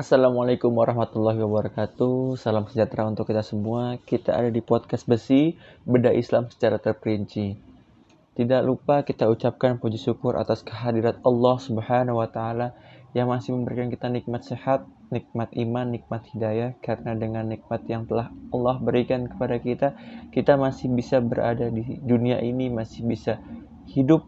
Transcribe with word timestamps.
Assalamualaikum 0.00 0.72
warahmatullahi 0.72 1.44
wabarakatuh. 1.44 2.32
Salam 2.40 2.64
sejahtera 2.72 3.04
untuk 3.04 3.28
kita 3.28 3.44
semua. 3.44 4.00
Kita 4.00 4.32
ada 4.32 4.48
di 4.48 4.64
podcast 4.64 5.04
besi, 5.04 5.60
beda 5.84 6.08
Islam 6.16 6.48
secara 6.48 6.80
terperinci. 6.80 7.60
Tidak 8.32 8.64
lupa 8.64 9.04
kita 9.04 9.28
ucapkan 9.28 9.76
puji 9.76 10.00
syukur 10.00 10.40
atas 10.40 10.64
kehadirat 10.64 11.20
Allah 11.20 11.60
Subhanahu 11.60 12.16
wa 12.16 12.32
taala 12.32 12.72
yang 13.12 13.28
masih 13.28 13.52
memberikan 13.52 13.92
kita 13.92 14.08
nikmat 14.08 14.40
sehat, 14.40 14.88
nikmat 15.12 15.52
iman, 15.52 15.92
nikmat 15.92 16.24
hidayah 16.32 16.72
karena 16.80 17.12
dengan 17.12 17.52
nikmat 17.52 17.84
yang 17.84 18.08
telah 18.08 18.32
Allah 18.56 18.80
berikan 18.80 19.28
kepada 19.28 19.60
kita, 19.60 19.88
kita 20.32 20.56
masih 20.56 20.88
bisa 20.96 21.20
berada 21.20 21.68
di 21.68 22.00
dunia 22.00 22.40
ini, 22.40 22.72
masih 22.72 23.04
bisa 23.04 23.36
hidup 23.92 24.24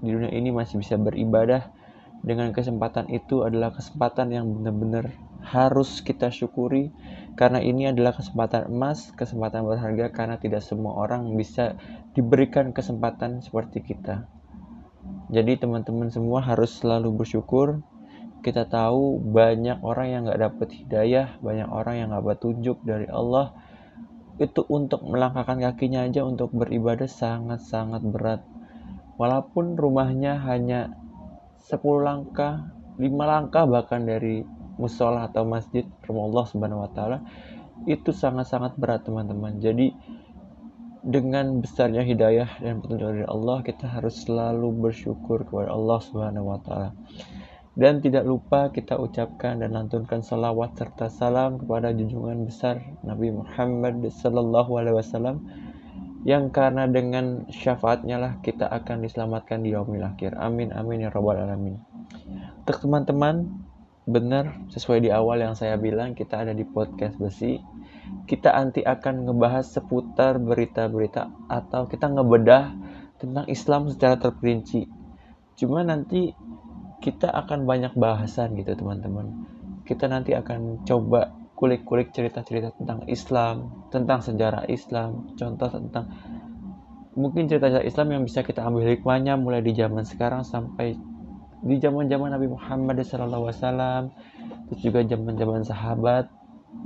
di 0.00 0.16
dunia 0.16 0.32
ini, 0.32 0.48
masih 0.48 0.80
bisa 0.80 0.96
beribadah 0.96 1.76
dengan 2.20 2.52
kesempatan 2.52 3.08
itu 3.08 3.42
adalah 3.48 3.72
kesempatan 3.72 4.28
yang 4.28 4.44
benar-benar 4.52 5.08
harus 5.40 6.04
kita 6.04 6.28
syukuri 6.28 6.92
karena 7.32 7.64
ini 7.64 7.88
adalah 7.88 8.12
kesempatan 8.12 8.68
emas, 8.68 9.08
kesempatan 9.16 9.64
berharga 9.64 10.12
karena 10.12 10.36
tidak 10.36 10.60
semua 10.60 11.00
orang 11.00 11.32
bisa 11.32 11.80
diberikan 12.12 12.76
kesempatan 12.76 13.40
seperti 13.40 13.80
kita. 13.80 14.28
Jadi 15.32 15.56
teman-teman 15.56 16.12
semua 16.12 16.44
harus 16.44 16.76
selalu 16.82 17.24
bersyukur. 17.24 17.80
Kita 18.44 18.68
tahu 18.68 19.20
banyak 19.20 19.80
orang 19.80 20.06
yang 20.10 20.20
nggak 20.28 20.40
dapat 20.42 20.68
hidayah, 20.74 21.40
banyak 21.40 21.68
orang 21.68 21.94
yang 21.96 22.06
nggak 22.12 22.24
dapat 22.24 22.38
tunjuk 22.40 22.76
dari 22.84 23.06
Allah. 23.08 23.56
Itu 24.40 24.64
untuk 24.68 25.04
melangkahkan 25.04 25.60
kakinya 25.60 26.04
aja 26.08 26.24
untuk 26.24 26.52
beribadah 26.52 27.08
sangat-sangat 27.08 28.04
berat. 28.04 28.40
Walaupun 29.20 29.76
rumahnya 29.76 30.40
hanya 30.40 30.99
10 31.70 31.78
langkah, 32.02 32.74
5 32.98 33.06
langkah 33.06 33.64
bahkan 33.70 34.02
dari 34.02 34.42
musola 34.80 35.30
atau 35.30 35.46
masjid 35.46 35.86
rumah 36.08 36.26
Allah 36.26 36.44
Subhanahu 36.50 36.82
wa 36.82 36.90
taala 36.90 37.18
itu 37.88 38.10
sangat-sangat 38.10 38.76
berat 38.76 39.06
teman-teman. 39.06 39.56
Jadi 39.62 39.92
dengan 41.00 41.64
besarnya 41.64 42.04
hidayah 42.04 42.60
dan 42.60 42.84
petunjuk 42.84 43.08
dari 43.08 43.26
Allah, 43.28 43.64
kita 43.64 43.88
harus 43.88 44.20
selalu 44.20 44.68
bersyukur 44.90 45.48
kepada 45.48 45.72
Allah 45.72 45.98
Subhanahu 46.04 46.46
wa 46.50 46.58
taala. 46.60 46.90
Dan 47.72 48.02
tidak 48.04 48.28
lupa 48.28 48.68
kita 48.68 48.98
ucapkan 48.98 49.62
dan 49.62 49.72
lantunkan 49.72 50.20
salawat 50.20 50.76
serta 50.76 51.08
salam 51.08 51.56
kepada 51.56 51.94
junjungan 51.94 52.44
besar 52.44 52.82
Nabi 53.06 53.32
Muhammad 53.32 54.04
sallallahu 54.10 54.76
alaihi 54.76 54.98
wasallam 54.98 55.40
yang 56.20 56.52
karena 56.52 56.84
dengan 56.84 57.48
syafaatnya 57.48 58.20
lah 58.20 58.32
kita 58.44 58.68
akan 58.68 59.04
diselamatkan 59.04 59.64
di 59.64 59.72
yaumil 59.72 60.04
akhir. 60.04 60.36
Amin 60.36 60.68
amin 60.72 61.08
ya 61.08 61.10
rabbal 61.12 61.40
alamin. 61.40 61.80
Untuk 62.60 62.76
teman-teman, 62.84 63.48
benar 64.04 64.58
sesuai 64.68 65.00
di 65.06 65.10
awal 65.10 65.40
yang 65.40 65.56
saya 65.56 65.80
bilang 65.80 66.12
kita 66.12 66.44
ada 66.44 66.52
di 66.52 66.68
podcast 66.68 67.16
besi. 67.16 67.56
Kita 68.26 68.52
nanti 68.52 68.84
akan 68.84 69.26
ngebahas 69.26 69.64
seputar 69.64 70.36
berita-berita 70.42 71.30
atau 71.46 71.86
kita 71.86 72.10
ngebedah 72.10 72.74
tentang 73.16 73.46
Islam 73.48 73.88
secara 73.88 74.18
terperinci. 74.18 74.90
Cuma 75.56 75.86
nanti 75.86 76.34
kita 77.00 77.32
akan 77.32 77.64
banyak 77.64 77.96
bahasan 77.96 78.60
gitu 78.60 78.76
teman-teman. 78.76 79.46
Kita 79.88 80.04
nanti 80.04 80.36
akan 80.36 80.84
coba 80.84 81.39
kulik-kulik 81.60 82.16
cerita-cerita 82.16 82.72
tentang 82.72 83.04
Islam, 83.04 83.84
tentang 83.92 84.24
sejarah 84.24 84.64
Islam, 84.72 85.36
contoh 85.36 85.68
tentang 85.68 86.08
mungkin 87.12 87.52
cerita-cerita 87.52 87.84
Islam 87.84 88.08
yang 88.16 88.22
bisa 88.24 88.40
kita 88.40 88.64
ambil 88.64 88.88
hikmahnya 88.96 89.36
mulai 89.36 89.60
di 89.60 89.76
zaman 89.76 90.08
sekarang 90.08 90.40
sampai 90.40 90.96
di 91.60 91.76
zaman-zaman 91.76 92.32
Nabi 92.32 92.48
Muhammad 92.48 93.04
SAW, 93.04 94.08
terus 94.72 94.80
juga 94.80 95.04
zaman-zaman 95.04 95.60
sahabat, 95.60 96.32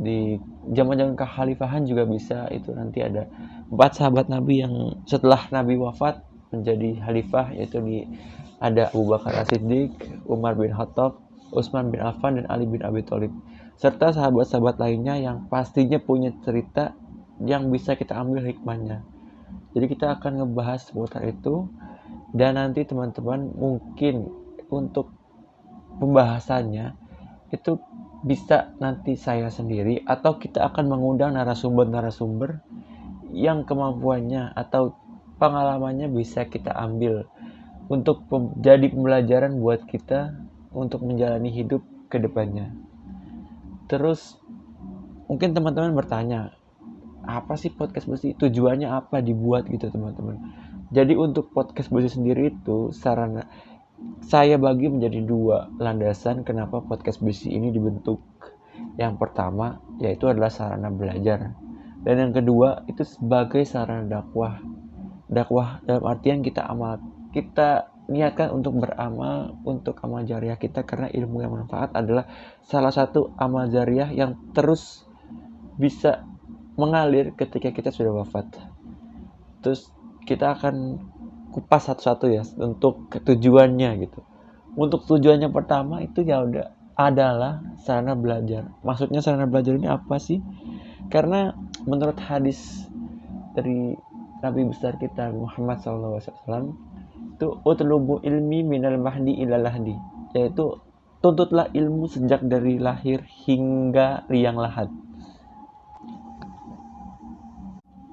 di 0.03 0.43
zaman-zaman 0.75 1.15
kekhalifahan 1.15 1.87
juga 1.87 2.03
bisa. 2.11 2.51
Itu 2.51 2.75
nanti 2.75 2.99
ada 2.99 3.31
empat 3.71 4.03
sahabat 4.03 4.27
Nabi 4.27 4.67
yang 4.67 4.75
setelah 5.07 5.47
Nabi 5.55 5.79
wafat 5.79 6.19
menjadi 6.51 6.99
khalifah 7.07 7.55
yaitu 7.55 7.79
di 7.79 8.03
ada 8.59 8.91
Abu 8.91 9.07
Bakar 9.07 9.47
As-Siddiq, 9.47 9.95
Umar 10.27 10.59
bin 10.59 10.75
Khattab, 10.75 11.23
Utsman 11.55 11.95
bin 11.95 12.03
Affan 12.03 12.43
dan 12.43 12.51
Ali 12.51 12.67
bin 12.67 12.83
Abi 12.83 13.07
Thalib 13.07 13.31
serta 13.75 14.15
sahabat-sahabat 14.15 14.79
lainnya 14.79 15.19
yang 15.19 15.51
pastinya 15.51 15.99
punya 15.99 16.31
cerita 16.47 16.95
yang 17.43 17.69
bisa 17.75 17.99
kita 17.99 18.15
ambil 18.15 18.47
hikmahnya. 18.47 19.03
Jadi 19.75 19.87
kita 19.91 20.15
akan 20.19 20.43
ngebahas 20.43 20.87
seputar 20.87 21.27
itu 21.27 21.67
dan 22.31 22.59
nanti 22.59 22.87
teman-teman 22.87 23.51
mungkin 23.55 24.31
untuk 24.71 25.11
pembahasannya 25.99 26.95
itu 27.51 27.79
bisa 28.25 28.73
nanti 28.81 29.15
saya 29.19 29.53
sendiri 29.53 30.03
atau 30.07 30.41
kita 30.41 30.65
akan 30.73 30.91
mengundang 30.91 31.37
narasumber-narasumber 31.37 32.63
yang 33.35 33.67
kemampuannya 33.67 34.55
atau 34.55 34.97
pengalamannya 35.37 36.09
bisa 36.09 36.47
kita 36.47 36.73
ambil 36.73 37.27
untuk 37.91 38.25
jadi 38.63 38.89
pembelajaran 38.89 39.61
buat 39.61 39.85
kita 39.85 40.33
untuk 40.73 41.05
menjalani 41.05 41.53
hidup 41.53 41.85
ke 42.09 42.17
depannya. 42.17 42.73
Terus 43.87 44.41
mungkin 45.29 45.53
teman-teman 45.53 45.93
bertanya, 45.97 46.57
apa 47.25 47.57
sih 47.57 47.73
podcast 47.73 48.09
besi? 48.09 48.37
Tujuannya 48.37 48.89
apa 48.89 49.25
dibuat 49.25 49.69
gitu 49.69 49.89
teman-teman? 49.89 50.41
Jadi 50.93 51.17
untuk 51.17 51.51
podcast 51.51 51.89
besi 51.89 52.21
sendiri 52.21 52.53
itu 52.53 52.93
sarana 52.93 53.49
saya 54.25 54.61
bagi 54.61 54.91
menjadi 54.93 55.21
dua 55.25 55.73
landasan 55.81 56.45
kenapa 56.45 56.85
podcast 56.85 57.25
besi 57.25 57.53
ini 57.53 57.73
dibentuk. 57.73 58.21
Yang 59.01 59.17
pertama 59.17 59.81
yaitu 59.99 60.29
adalah 60.29 60.53
sarana 60.53 60.93
belajar. 60.93 61.57
Dan 62.05 62.15
yang 62.21 62.33
kedua 62.37 62.85
itu 62.85 63.01
sebagai 63.01 63.65
sarana 63.65 64.05
dakwah. 64.05 64.61
Dakwah 65.25 65.81
dalam 65.89 66.05
artian 66.05 66.45
kita 66.45 66.69
amal 66.69 67.01
kita 67.33 67.91
niatkan 68.05 68.53
untuk 68.53 68.85
beramal 68.85 69.57
untuk 69.65 69.97
amal 70.05 70.29
jariah 70.29 70.61
kita 70.61 70.85
karena 70.85 71.09
ilmu 71.09 71.41
yang 71.41 71.57
bermanfaat 71.57 71.97
adalah 71.97 72.29
salah 72.61 72.93
satu 72.93 73.33
amal 73.41 73.69
jariah 73.73 74.13
yang 74.13 74.37
terus 74.53 75.09
bisa 75.81 76.23
mengalir 76.77 77.33
ketika 77.33 77.73
kita 77.73 77.91
sudah 77.95 78.13
wafat. 78.13 78.51
Terus 79.65 79.89
kita 80.29 80.53
akan 80.59 81.01
kupas 81.55 81.87
satu-satu 81.89 82.27
ya 82.29 82.43
untuk 82.61 83.09
tujuannya 83.09 83.91
gitu. 84.05 84.21
Untuk 84.75 85.07
tujuannya 85.07 85.49
pertama 85.55 86.03
itu 86.03 86.27
ya 86.27 86.43
udah 86.43 86.75
adalah 86.99 87.63
sarana 87.83 88.19
belajar. 88.19 88.71
Maksudnya 88.83 89.23
sarana 89.23 89.47
belajar 89.47 89.75
ini 89.79 89.87
apa 89.87 90.19
sih? 90.19 90.43
Karena 91.09 91.55
menurut 91.87 92.19
hadis 92.19 92.85
dari 93.55 93.95
Nabi 94.43 94.67
besar 94.67 94.99
kita 94.99 95.31
Muhammad 95.31 95.81
SAW 95.81 96.75
itu 97.35 97.59
utlubu 97.67 98.23
ilmi 98.23 98.63
minal 98.63 98.97
mahdi 99.03 99.35
ilal 99.43 99.67
lahdi. 99.67 99.99
Yaitu 100.39 100.79
tuntutlah 101.19 101.73
ilmu 101.75 102.07
sejak 102.07 102.47
dari 102.47 102.79
lahir 102.79 103.27
hingga 103.47 104.29
liang 104.31 104.61
lahat. 104.61 104.93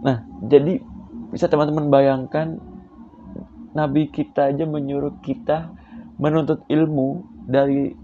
Nah 0.01 0.25
jadi 0.41 0.81
bisa 1.29 1.45
teman-teman 1.47 1.93
bayangkan 1.93 2.57
Nabi 3.71 4.11
kita 4.11 4.51
aja 4.51 4.67
menyuruh 4.67 5.21
kita 5.23 5.71
menuntut 6.19 6.67
ilmu 6.67 7.23
dari 7.47 7.95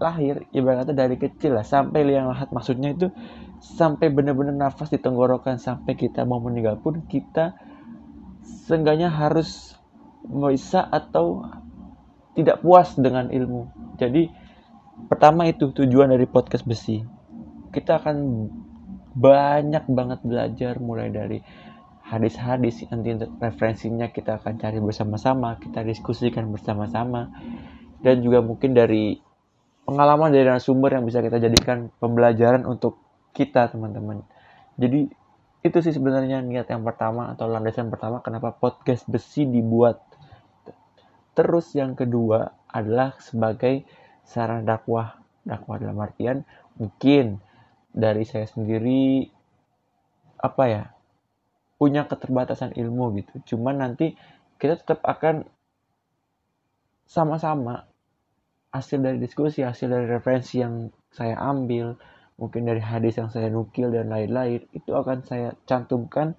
lahir 0.00 0.48
ibaratnya 0.50 0.96
dari 0.96 1.16
kecil 1.20 1.58
lah 1.58 1.66
sampai 1.66 2.06
liang 2.06 2.30
lahat. 2.30 2.50
Maksudnya 2.54 2.94
itu 2.94 3.10
sampai 3.60 4.12
benar-benar 4.12 4.54
nafas 4.54 4.92
di 4.92 5.00
tenggorokan 5.00 5.56
sampai 5.56 5.96
kita 5.96 6.28
mau 6.28 6.40
meninggal 6.40 6.76
pun 6.80 7.04
kita 7.08 7.56
seenggaknya 8.68 9.08
harus 9.08 9.73
bisa 10.24 10.84
atau 10.88 11.44
tidak 12.34 12.64
puas 12.64 12.96
dengan 12.96 13.30
ilmu. 13.30 13.70
Jadi 14.00 14.26
pertama 15.06 15.46
itu 15.46 15.70
tujuan 15.70 16.10
dari 16.10 16.26
podcast 16.26 16.66
besi. 16.66 17.04
Kita 17.70 18.02
akan 18.02 18.16
banyak 19.14 19.84
banget 19.90 20.20
belajar 20.26 20.74
mulai 20.82 21.10
dari 21.14 21.38
hadis-hadis 22.04 22.84
nanti 22.92 23.16
referensinya 23.16 24.12
kita 24.12 24.42
akan 24.42 24.60
cari 24.60 24.78
bersama-sama, 24.82 25.56
kita 25.56 25.80
diskusikan 25.86 26.52
bersama-sama 26.52 27.32
dan 28.04 28.20
juga 28.20 28.44
mungkin 28.44 28.76
dari 28.76 29.16
pengalaman 29.88 30.28
dari 30.28 30.48
sumber 30.60 31.00
yang 31.00 31.08
bisa 31.08 31.24
kita 31.24 31.40
jadikan 31.40 31.88
pembelajaran 31.96 32.68
untuk 32.68 33.00
kita 33.32 33.72
teman-teman. 33.72 34.20
Jadi 34.76 35.08
itu 35.64 35.78
sih 35.80 35.96
sebenarnya 35.96 36.44
niat 36.44 36.68
yang 36.68 36.84
pertama 36.84 37.32
atau 37.32 37.48
landasan 37.48 37.88
pertama 37.88 38.20
kenapa 38.20 38.52
podcast 38.52 39.08
besi 39.08 39.48
dibuat 39.48 40.13
Terus 41.34 41.74
yang 41.74 41.98
kedua 41.98 42.50
adalah 42.70 43.18
sebagai 43.18 43.82
sarana 44.22 44.62
dakwah. 44.64 45.18
Dakwah 45.44 45.76
dalam 45.76 46.00
artian 46.00 46.40
mungkin 46.80 47.36
dari 47.92 48.24
saya 48.24 48.48
sendiri 48.48 49.28
apa 50.40 50.64
ya 50.66 50.84
punya 51.76 52.08
keterbatasan 52.08 52.72
ilmu 52.72 53.12
gitu. 53.20 53.54
Cuman 53.54 53.84
nanti 53.84 54.16
kita 54.56 54.80
tetap 54.80 55.04
akan 55.04 55.44
sama-sama 57.04 57.84
hasil 58.72 58.98
dari 59.04 59.20
diskusi, 59.20 59.60
hasil 59.60 59.92
dari 59.92 60.06
referensi 60.08 60.64
yang 60.64 60.88
saya 61.12 61.38
ambil 61.38 61.94
mungkin 62.34 62.66
dari 62.66 62.82
hadis 62.82 63.14
yang 63.20 63.30
saya 63.30 63.46
nukil 63.46 63.94
dan 63.94 64.10
lain-lain 64.10 64.66
itu 64.74 64.90
akan 64.90 65.22
saya 65.22 65.54
cantumkan 65.70 66.34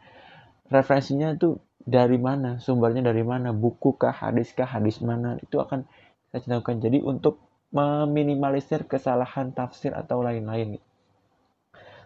referensinya 0.68 1.32
itu 1.32 1.56
dari 1.86 2.18
mana? 2.18 2.58
Sumbernya 2.58 3.06
dari 3.06 3.22
mana? 3.22 3.54
Buku 3.54 3.96
kah 3.96 4.12
hadis 4.12 4.52
kah 4.58 4.68
hadis 4.68 5.00
mana? 5.00 5.38
Itu 5.40 5.62
akan 5.62 5.86
saya 6.34 6.42
cantumkan 6.44 6.82
jadi 6.82 7.00
untuk 7.06 7.40
meminimalisir 7.70 8.90
kesalahan 8.90 9.54
tafsir 9.54 9.94
atau 9.94 10.26
lain-lain. 10.26 10.82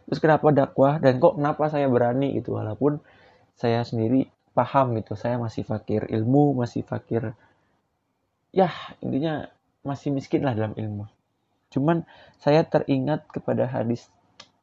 Terus 0.06 0.20
kenapa 0.20 0.52
dakwah? 0.52 1.00
Dan 1.00 1.18
kok 1.24 1.40
kenapa 1.40 1.72
saya 1.72 1.88
berani 1.88 2.36
itu 2.36 2.54
walaupun 2.54 3.00
saya 3.56 3.84
sendiri 3.88 4.28
paham 4.56 4.98
gitu 4.98 5.14
saya 5.16 5.40
masih 5.40 5.64
fakir 5.64 6.10
ilmu 6.10 6.58
masih 6.58 6.84
fakir 6.84 7.32
ya 8.50 8.68
intinya 9.00 9.48
masih 9.86 10.12
miskin 10.12 10.44
lah 10.44 10.58
dalam 10.58 10.76
ilmu. 10.76 11.08
Cuman 11.70 12.04
saya 12.42 12.66
teringat 12.66 13.30
kepada 13.30 13.70
hadis 13.70 14.10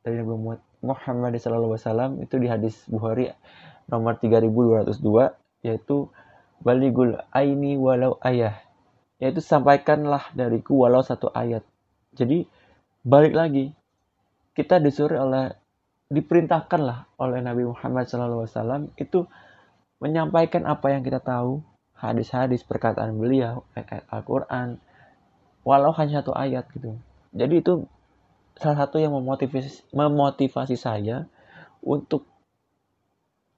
dari 0.03 0.21
Nabi 0.21 0.59
Muhammad 0.83 1.39
SAW 1.39 2.19
itu 2.21 2.35
di 2.37 2.47
hadis 2.51 2.83
Bukhari 2.91 3.31
nomor 3.91 4.19
3202 4.19 5.35
yaitu 5.67 6.11
baligul 6.63 7.19
aini 7.35 7.79
walau 7.79 8.19
ayah. 8.23 8.61
Yaitu 9.19 9.41
sampaikanlah 9.41 10.29
dariku 10.37 10.85
walau 10.85 11.01
satu 11.01 11.33
ayat. 11.33 11.65
Jadi 12.15 12.45
balik 13.07 13.35
lagi. 13.35 13.73
Kita 14.57 14.81
disuruh 14.81 15.21
oleh 15.21 15.53
diperintahkan 16.09 16.81
lah 16.81 17.05
oleh 17.19 17.43
Nabi 17.43 17.67
Muhammad 17.67 18.07
SAW 18.07 18.95
itu 18.97 19.27
menyampaikan 19.99 20.65
apa 20.65 20.95
yang 20.95 21.03
kita 21.03 21.19
tahu 21.19 21.61
hadis-hadis 21.97 22.63
perkataan 22.63 23.17
beliau 23.17 23.65
ayat 23.75 24.05
Al-Quran 24.13 24.79
walau 25.67 25.91
hanya 25.97 26.23
satu 26.23 26.37
ayat 26.37 26.69
gitu. 26.71 26.95
Jadi 27.35 27.55
itu 27.59 27.85
salah 28.57 28.87
satu 28.87 28.97
yang 29.03 29.13
memotivasi 29.13 29.83
memotivasi 29.93 30.77
saya 30.79 31.27
untuk 31.83 32.25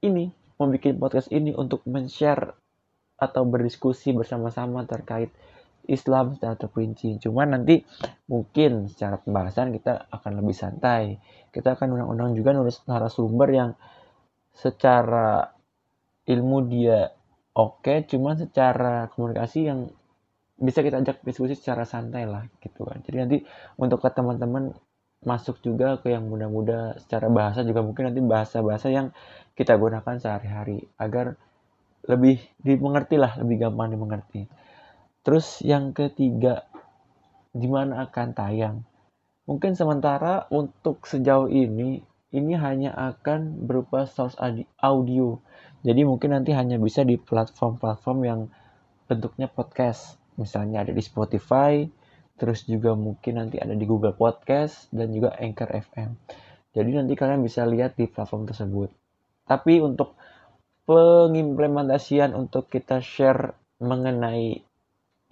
ini 0.02 0.30
membuat 0.58 0.98
podcast 0.98 1.28
ini 1.30 1.54
untuk 1.54 1.86
men-share 1.86 2.54
atau 3.18 3.42
berdiskusi 3.46 4.14
bersama-sama 4.14 4.86
terkait 4.86 5.30
Islam 5.88 6.36
secara 6.36 6.54
terperinci. 6.54 7.18
Cuma 7.22 7.48
nanti 7.48 7.82
mungkin 8.28 8.86
secara 8.92 9.18
pembahasan 9.18 9.72
kita 9.74 10.06
akan 10.12 10.32
lebih 10.44 10.54
santai. 10.54 11.16
Kita 11.48 11.74
akan 11.74 11.98
undang-undang 11.98 12.36
juga 12.36 12.52
nulis 12.54 12.84
narasumber 12.84 13.48
yang 13.50 13.70
secara 14.52 15.48
ilmu 16.28 16.58
dia 16.68 17.08
oke, 17.56 17.82
okay, 17.82 17.98
cuman 18.04 18.36
secara 18.36 19.08
komunikasi 19.10 19.60
yang 19.66 19.88
bisa 20.58 20.82
kita 20.82 20.98
ajak 20.98 21.22
diskusi 21.22 21.54
secara 21.54 21.86
santai 21.86 22.26
lah 22.26 22.42
gitu 22.58 22.82
kan 22.82 22.98
jadi 23.06 23.24
nanti 23.24 23.46
untuk 23.78 24.02
ke 24.02 24.10
teman-teman 24.10 24.74
masuk 25.22 25.58
juga 25.64 25.98
ke 25.98 26.14
yang 26.14 26.26
muda-muda. 26.30 26.98
Secara 27.02 27.26
bahasa 27.30 27.66
juga 27.66 27.82
mungkin 27.82 28.10
nanti 28.10 28.22
bahasa-bahasa 28.22 28.90
yang 28.92 29.10
kita 29.58 29.74
gunakan 29.74 30.16
sehari-hari 30.22 30.86
agar 31.00 31.34
lebih 32.06 32.40
dimengerti 32.62 33.18
lah 33.18 33.36
lebih 33.42 33.68
gampang 33.68 33.92
dimengerti. 33.92 34.46
Terus 35.26 35.60
yang 35.66 35.90
ketiga 35.92 36.64
di 37.50 37.66
mana 37.66 38.06
akan 38.06 38.28
tayang? 38.32 38.76
Mungkin 39.48 39.74
sementara 39.74 40.46
untuk 40.52 41.08
sejauh 41.08 41.48
ini 41.48 42.04
ini 42.28 42.52
hanya 42.60 42.92
akan 42.92 43.64
berupa 43.64 44.04
source 44.04 44.36
audio. 44.80 45.40
Jadi 45.80 46.04
mungkin 46.04 46.36
nanti 46.36 46.52
hanya 46.52 46.76
bisa 46.76 47.00
di 47.00 47.16
platform-platform 47.16 48.18
yang 48.24 48.40
bentuknya 49.08 49.48
podcast. 49.48 50.20
Misalnya 50.36 50.84
ada 50.84 50.92
di 50.92 51.00
Spotify, 51.00 51.88
terus 52.38 52.64
juga 52.64 52.94
mungkin 52.94 53.42
nanti 53.42 53.58
ada 53.58 53.74
di 53.74 53.84
Google 53.84 54.14
Podcast 54.14 54.86
dan 54.94 55.10
juga 55.10 55.34
Anchor 55.34 55.68
FM. 55.74 56.10
Jadi 56.72 56.90
nanti 56.94 57.18
kalian 57.18 57.42
bisa 57.42 57.66
lihat 57.66 57.98
di 57.98 58.06
platform 58.06 58.46
tersebut. 58.46 58.94
Tapi 59.44 59.82
untuk 59.82 60.14
pengimplementasian 60.86 62.32
untuk 62.32 62.70
kita 62.70 63.02
share 63.02 63.52
mengenai 63.82 64.62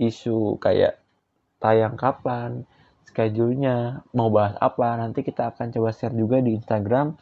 isu 0.02 0.58
kayak 0.58 0.98
tayang 1.62 1.94
kapan, 1.94 2.66
schedule-nya, 3.06 4.04
mau 4.12 4.28
bahas 4.28 4.58
apa, 4.60 4.98
nanti 4.98 5.22
kita 5.22 5.54
akan 5.54 5.72
coba 5.72 5.94
share 5.94 6.12
juga 6.12 6.42
di 6.42 6.58
Instagram. 6.58 7.16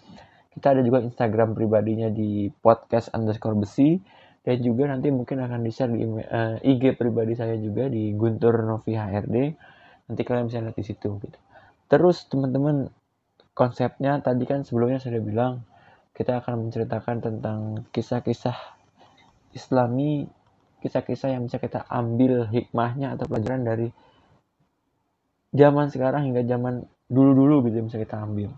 Kita 0.50 0.72
ada 0.72 0.80
juga 0.80 1.04
Instagram 1.04 1.52
pribadinya 1.52 2.08
di 2.08 2.48
podcast 2.48 3.12
underscore 3.12 3.58
besi 3.60 4.00
dan 4.44 4.60
juga 4.60 4.86
nanti 4.86 5.08
mungkin 5.08 5.40
akan 5.40 5.60
di 5.64 5.70
share 5.72 5.90
di 5.90 6.04
uh, 6.04 6.20
eh, 6.20 6.56
IG 6.62 7.00
pribadi 7.00 7.32
saya 7.34 7.56
juga 7.56 7.88
di 7.88 8.12
Guntur 8.14 8.60
Novi 8.62 8.92
HRD 8.94 9.36
nanti 10.10 10.22
kalian 10.22 10.46
bisa 10.48 10.60
lihat 10.60 10.76
di 10.76 10.84
situ 10.84 11.08
gitu 11.20 11.38
terus 11.88 12.26
teman-teman 12.28 12.88
konsepnya 13.54 14.18
tadi 14.20 14.44
kan 14.44 14.66
sebelumnya 14.66 14.98
sudah 15.00 15.20
bilang 15.20 15.52
kita 16.14 16.42
akan 16.42 16.68
menceritakan 16.68 17.16
tentang 17.22 17.58
kisah-kisah 17.90 18.56
islami 19.54 20.26
kisah-kisah 20.82 21.32
yang 21.32 21.48
bisa 21.48 21.56
kita 21.58 21.86
ambil 21.88 22.46
hikmahnya 22.50 23.16
atau 23.16 23.24
pelajaran 23.30 23.64
dari 23.64 23.88
zaman 25.54 25.88
sekarang 25.88 26.28
hingga 26.28 26.44
zaman 26.44 26.84
dulu-dulu 27.08 27.68
gitu 27.70 27.84
bisa 27.88 27.98
kita 28.00 28.20
ambil 28.20 28.52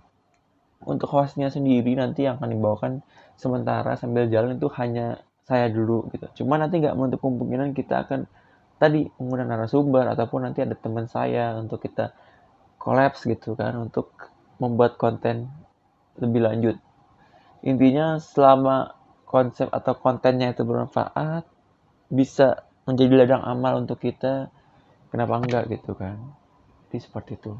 untuk 0.87 1.11
hostnya 1.11 1.51
sendiri 1.51 1.99
nanti 1.99 2.25
yang 2.25 2.39
akan 2.39 2.51
dibawakan 2.53 2.93
sementara 3.35 3.99
sambil 3.99 4.31
jalan 4.31 4.57
itu 4.57 4.71
hanya 4.79 5.21
saya 5.47 5.71
dulu 5.71 6.11
gitu. 6.15 6.43
Cuma 6.43 6.59
nanti 6.59 6.83
nggak 6.83 6.95
menutup 6.99 7.23
kemungkinan 7.23 7.75
kita 7.75 8.07
akan 8.07 8.27
tadi 8.77 9.09
menggunakan 9.17 9.49
narasumber 9.57 10.05
ataupun 10.13 10.49
nanti 10.49 10.61
ada 10.65 10.77
teman 10.77 11.09
saya 11.09 11.57
untuk 11.57 11.81
kita 11.81 12.13
kolaps 12.77 13.25
gitu 13.25 13.57
kan 13.57 13.75
untuk 13.81 14.13
membuat 14.61 15.01
konten 15.01 15.49
lebih 16.21 16.45
lanjut. 16.45 16.77
Intinya 17.65 18.21
selama 18.21 18.95
konsep 19.27 19.69
atau 19.73 19.97
kontennya 19.99 20.55
itu 20.55 20.63
bermanfaat 20.63 21.45
bisa 22.13 22.63
menjadi 22.87 23.27
ladang 23.27 23.43
amal 23.43 23.83
untuk 23.83 23.99
kita 23.99 24.49
kenapa 25.11 25.43
enggak 25.43 25.65
gitu 25.73 25.99
kan. 25.99 26.17
Jadi 26.89 26.99
seperti 27.03 27.33
itu. 27.37 27.53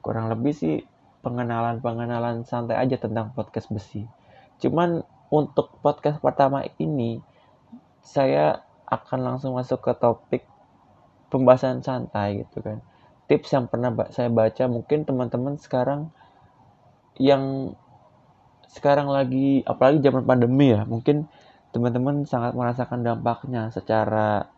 Kurang 0.00 0.32
lebih 0.32 0.56
sih 0.56 0.82
pengenalan-pengenalan 1.22 2.42
santai 2.48 2.80
aja 2.80 2.98
tentang 2.98 3.30
podcast 3.36 3.70
besi. 3.70 4.02
Cuman 4.58 5.04
untuk 5.30 5.78
podcast 5.84 6.18
pertama 6.18 6.66
ini 6.80 7.22
saya 8.02 8.64
akan 8.90 9.20
langsung 9.22 9.54
masuk 9.54 9.78
ke 9.80 9.92
topik 9.96 10.42
pembahasan 11.32 11.80
santai 11.80 12.44
gitu 12.44 12.60
kan. 12.60 12.84
Tips 13.26 13.48
yang 13.56 13.64
pernah 13.72 13.88
saya 14.12 14.28
baca 14.28 14.68
mungkin 14.68 15.08
teman-teman 15.08 15.56
sekarang 15.56 16.12
yang 17.16 17.72
sekarang 18.68 19.08
lagi 19.08 19.64
apalagi 19.64 20.04
zaman 20.04 20.28
pandemi 20.28 20.76
ya, 20.76 20.84
mungkin 20.84 21.28
teman-teman 21.72 22.28
sangat 22.28 22.52
merasakan 22.52 23.00
dampaknya 23.00 23.72
secara 23.72 24.52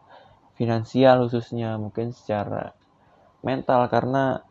finansial 0.59 1.27
khususnya, 1.27 1.79
mungkin 1.79 2.11
secara 2.11 2.75
mental 3.47 3.87
karena 3.87 4.43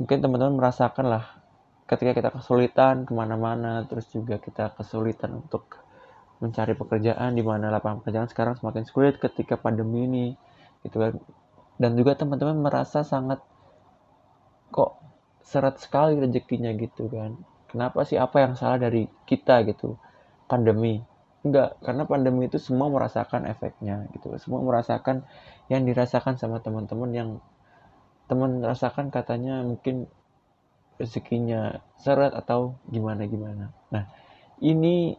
mungkin 0.00 0.22
teman-teman 0.22 0.56
merasakan 0.56 1.06
lah 1.10 1.24
ketika 1.88 2.12
kita 2.14 2.30
kesulitan 2.30 3.08
ke 3.08 3.12
mana-mana 3.16 3.82
terus 3.88 4.06
juga 4.12 4.38
kita 4.38 4.76
kesulitan 4.76 5.42
untuk 5.42 5.80
mencari 6.38 6.78
pekerjaan 6.78 7.34
di 7.34 7.42
mana 7.42 7.72
lapangan 7.72 8.04
pekerjaan 8.04 8.28
sekarang 8.30 8.54
semakin 8.54 8.84
sulit 8.86 9.18
ketika 9.18 9.58
pandemi 9.58 10.06
ini 10.06 10.26
gitu 10.84 10.96
kan. 10.98 11.14
Dan 11.78 11.94
juga 11.94 12.18
teman-teman 12.18 12.58
merasa 12.58 13.06
sangat 13.06 13.38
kok 14.74 14.98
seret 15.46 15.78
sekali 15.80 16.18
rezekinya 16.18 16.74
gitu 16.74 17.08
kan. 17.08 17.38
Kenapa 17.68 18.04
sih 18.04 18.16
apa 18.16 18.44
yang 18.44 18.56
salah 18.58 18.80
dari 18.80 19.06
kita 19.28 19.64
gitu? 19.68 19.96
Pandemi. 20.50 21.00
Enggak 21.46 21.78
karena 21.80 22.02
pandemi 22.04 22.50
itu 22.50 22.58
semua 22.58 22.90
merasakan 22.90 23.46
efeknya 23.46 24.10
gitu. 24.16 24.34
Semua 24.42 24.60
merasakan 24.64 25.22
yang 25.70 25.86
dirasakan 25.86 26.36
sama 26.36 26.58
teman-teman 26.58 27.10
yang 27.14 27.30
teman 28.28 28.60
rasakan 28.60 29.08
katanya 29.08 29.64
mungkin 29.64 30.04
rezekinya 30.98 31.80
seret 31.96 32.34
atau 32.34 32.76
gimana 32.90 33.24
gimana. 33.24 33.70
Nah, 33.94 34.04
ini 34.60 35.14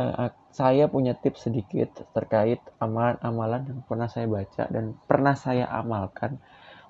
uh, 0.00 0.32
saya 0.50 0.88
punya 0.88 1.12
tips 1.12 1.46
sedikit 1.46 1.92
terkait 2.16 2.58
amalan-amalan 2.80 3.68
yang 3.68 3.80
pernah 3.84 4.08
saya 4.08 4.26
baca 4.26 4.64
dan 4.72 4.96
pernah 5.04 5.36
saya 5.36 5.68
amalkan 5.68 6.40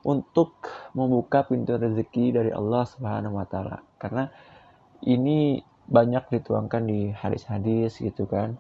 untuk 0.07 0.71
membuka 0.97 1.45
pintu 1.45 1.77
rezeki 1.77 2.33
dari 2.33 2.51
Allah 2.55 2.89
Subhanahu 2.89 3.37
wa 3.37 3.45
taala. 3.45 3.85
Karena 4.01 4.31
ini 5.05 5.61
banyak 5.91 6.31
dituangkan 6.31 6.87
di 6.87 7.13
hadis-hadis 7.13 8.01
gitu 8.01 8.25
kan. 8.25 8.57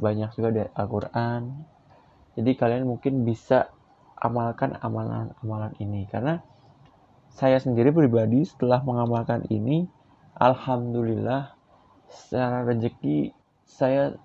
Banyak 0.00 0.34
juga 0.34 0.48
di 0.50 0.60
Al-Qur'an. 0.64 1.42
Jadi 2.34 2.50
kalian 2.56 2.88
mungkin 2.88 3.22
bisa 3.22 3.70
amalkan 4.18 4.76
amalan-amalan 4.80 5.72
ini 5.80 6.04
karena 6.10 6.44
saya 7.30 7.56
sendiri 7.62 7.94
pribadi 7.94 8.44
setelah 8.44 8.82
mengamalkan 8.84 9.46
ini 9.48 9.86
alhamdulillah 10.36 11.54
secara 12.10 12.66
rezeki 12.66 13.32
saya 13.70 14.18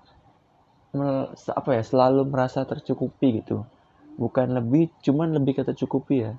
apa 1.54 1.70
ya 1.78 1.84
selalu 1.86 2.26
merasa 2.26 2.66
tercukupi 2.66 3.46
gitu. 3.46 3.62
Bukan 4.18 4.58
lebih 4.58 4.90
cuman 5.06 5.38
lebih 5.38 5.62
kata 5.62 5.78
cukupi 5.78 6.26
ya. 6.26 6.34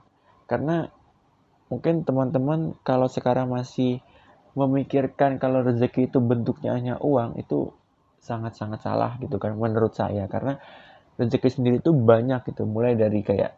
Karena 0.50 0.90
mungkin 1.70 2.02
teman-teman 2.02 2.74
kalau 2.82 3.06
sekarang 3.06 3.52
masih 3.52 4.02
memikirkan 4.56 5.38
kalau 5.38 5.62
rezeki 5.62 6.08
itu 6.10 6.18
bentuknya 6.18 6.74
hanya 6.74 6.94
uang 6.98 7.36
itu 7.38 7.70
sangat-sangat 8.24 8.82
salah 8.82 9.14
gitu 9.22 9.38
kan 9.38 9.54
menurut 9.54 9.94
saya. 9.94 10.26
Karena 10.26 10.58
rezeki 11.20 11.48
sendiri 11.48 11.76
itu 11.78 11.94
banyak 11.94 12.42
gitu 12.50 12.66
mulai 12.66 12.98
dari 12.98 13.22
kayak 13.22 13.54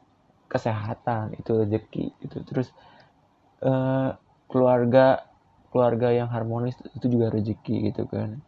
kesehatan 0.49 1.37
itu 1.37 1.52
rezeki 1.64 2.05
itu 2.25 2.37
terus 2.49 2.73
uh, 3.62 4.17
keluarga 4.49 5.28
keluarga 5.69 6.09
yang 6.09 6.33
harmonis 6.33 6.78
itu 6.97 7.07
juga 7.12 7.28
rezeki 7.28 7.93
gitu 7.93 8.09
kan 8.09 8.40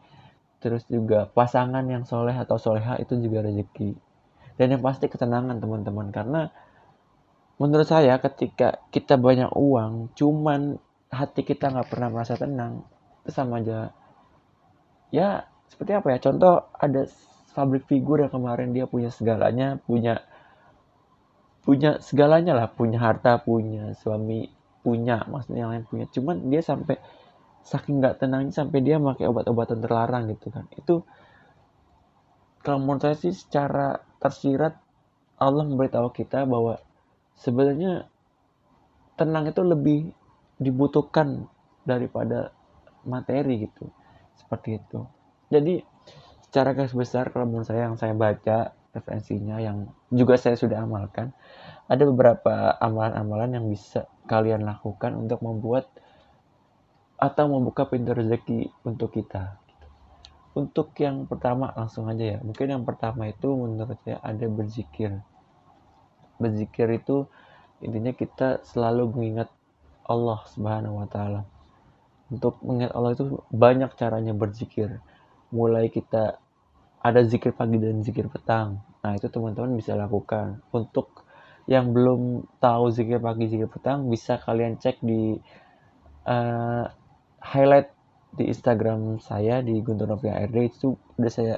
terus 0.60 0.84
juga 0.86 1.26
pasangan 1.32 1.82
yang 1.88 2.04
soleh 2.04 2.36
atau 2.36 2.60
soleha 2.60 3.00
itu 3.00 3.16
juga 3.16 3.48
rezeki. 3.48 3.96
Dan 4.60 4.76
yang 4.76 4.84
pasti 4.84 5.08
ketenangan 5.08 5.56
teman-teman. 5.56 6.12
Karena 6.12 6.52
menurut 7.56 7.88
saya 7.88 8.20
ketika 8.20 8.84
kita 8.92 9.16
banyak 9.16 9.48
uang 9.56 10.12
cuman 10.12 10.76
hati 11.08 11.42
kita 11.42 11.72
nggak 11.72 11.88
pernah 11.88 12.08
merasa 12.12 12.36
tenang 12.36 12.84
itu 13.24 13.32
sama 13.32 13.64
aja. 13.64 13.90
Ya 15.08 15.48
seperti 15.72 15.96
apa 15.96 16.12
ya? 16.12 16.18
Contoh 16.20 16.68
ada 16.76 17.08
public 17.56 17.88
figure 17.88 18.28
yang 18.28 18.32
kemarin 18.32 18.70
dia 18.76 18.84
punya 18.84 19.08
segalanya 19.08 19.80
punya 19.88 20.20
punya 21.64 21.96
segalanya 22.04 22.52
lah. 22.52 22.68
Punya 22.68 23.00
harta 23.00 23.40
punya 23.40 23.96
suami 23.96 24.52
punya 24.84 25.24
maksudnya 25.24 25.64
yang 25.64 25.72
lain 25.72 25.84
punya. 25.88 26.04
Cuman 26.12 26.52
dia 26.52 26.60
sampai 26.60 27.00
saking 27.64 28.00
nggak 28.00 28.22
tenangnya 28.22 28.52
sampai 28.54 28.80
dia 28.80 28.96
pakai 28.96 29.28
obat-obatan 29.28 29.78
terlarang 29.84 30.30
gitu 30.32 30.48
kan. 30.48 30.66
Itu 30.74 31.04
kalau 32.60 32.80
menurut 32.80 33.04
saya 33.04 33.16
sih 33.16 33.32
secara 33.32 34.00
tersirat 34.20 34.76
Allah 35.40 35.64
memberitahu 35.64 36.12
kita 36.12 36.44
bahwa 36.44 36.76
sebenarnya 37.40 38.04
tenang 39.16 39.48
itu 39.48 39.62
lebih 39.64 40.12
dibutuhkan 40.60 41.48
daripada 41.88 42.52
materi 43.08 43.64
gitu 43.64 43.88
seperti 44.36 44.76
itu. 44.76 45.04
Jadi 45.48 45.80
secara 46.44 46.76
garis 46.76 46.92
besar 46.92 47.32
kalau 47.32 47.48
menurut 47.48 47.68
saya 47.68 47.88
yang 47.88 47.96
saya 47.96 48.12
baca 48.12 48.76
referensinya 48.90 49.56
yang 49.62 49.88
juga 50.10 50.34
saya 50.34 50.58
sudah 50.58 50.82
amalkan 50.82 51.30
ada 51.86 52.02
beberapa 52.06 52.74
amalan-amalan 52.82 53.56
yang 53.56 53.66
bisa 53.70 54.10
kalian 54.26 54.66
lakukan 54.66 55.14
untuk 55.14 55.42
membuat 55.42 55.90
atau 57.20 57.44
membuka 57.52 57.84
pintu 57.84 58.16
rezeki 58.16 58.72
untuk 58.88 59.12
kita. 59.12 59.60
Untuk 60.56 60.96
yang 60.98 61.28
pertama 61.28 61.70
langsung 61.76 62.08
aja 62.08 62.34
ya. 62.34 62.38
Mungkin 62.40 62.66
yang 62.72 62.82
pertama 62.88 63.28
itu 63.28 63.52
menurut 63.52 64.00
saya 64.02 64.18
ada 64.24 64.48
berzikir. 64.48 65.20
Berzikir 66.40 66.88
itu 66.96 67.28
intinya 67.84 68.16
kita 68.16 68.64
selalu 68.64 69.12
mengingat 69.12 69.52
Allah 70.08 70.40
Subhanahu 70.48 71.04
wa 71.04 71.06
taala. 71.06 71.44
Untuk 72.32 72.58
mengingat 72.64 72.96
Allah 72.96 73.12
itu 73.12 73.44
banyak 73.52 73.92
caranya 74.00 74.32
berzikir. 74.32 74.98
Mulai 75.52 75.92
kita 75.92 76.40
ada 77.04 77.20
zikir 77.20 77.52
pagi 77.52 77.76
dan 77.76 78.00
zikir 78.00 78.26
petang. 78.32 78.80
Nah, 79.04 79.12
itu 79.16 79.28
teman-teman 79.28 79.76
bisa 79.76 79.92
lakukan. 79.92 80.64
Untuk 80.72 81.24
yang 81.68 81.92
belum 81.94 82.48
tahu 82.58 82.90
zikir 82.90 83.22
pagi, 83.22 83.46
zikir 83.46 83.68
petang, 83.68 84.08
bisa 84.08 84.36
kalian 84.40 84.76
cek 84.76 85.00
di 85.00 85.38
uh, 86.26 86.84
highlight 87.40 87.90
di 88.30 88.46
Instagram 88.46 89.18
saya 89.18 89.58
di 89.64 89.82
Guntur 89.82 90.06
Novia 90.06 90.38
RD 90.38 90.56
itu 90.70 90.94
udah 91.18 91.32
saya 91.32 91.56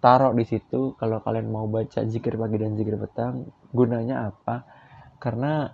taruh 0.00 0.32
di 0.32 0.48
situ. 0.48 0.96
Kalau 0.96 1.20
kalian 1.20 1.52
mau 1.52 1.68
baca 1.68 2.00
zikir 2.08 2.40
pagi 2.40 2.56
dan 2.56 2.74
zikir 2.78 2.96
petang 2.96 3.50
gunanya 3.74 4.32
apa? 4.32 4.64
Karena 5.20 5.68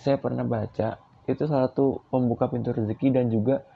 saya 0.00 0.16
pernah 0.16 0.46
baca 0.46 0.96
itu 1.26 1.42
salah 1.44 1.68
satu 1.68 2.06
pembuka 2.08 2.46
pintu 2.48 2.70
rezeki 2.72 3.10
dan 3.10 3.28
juga 3.28 3.66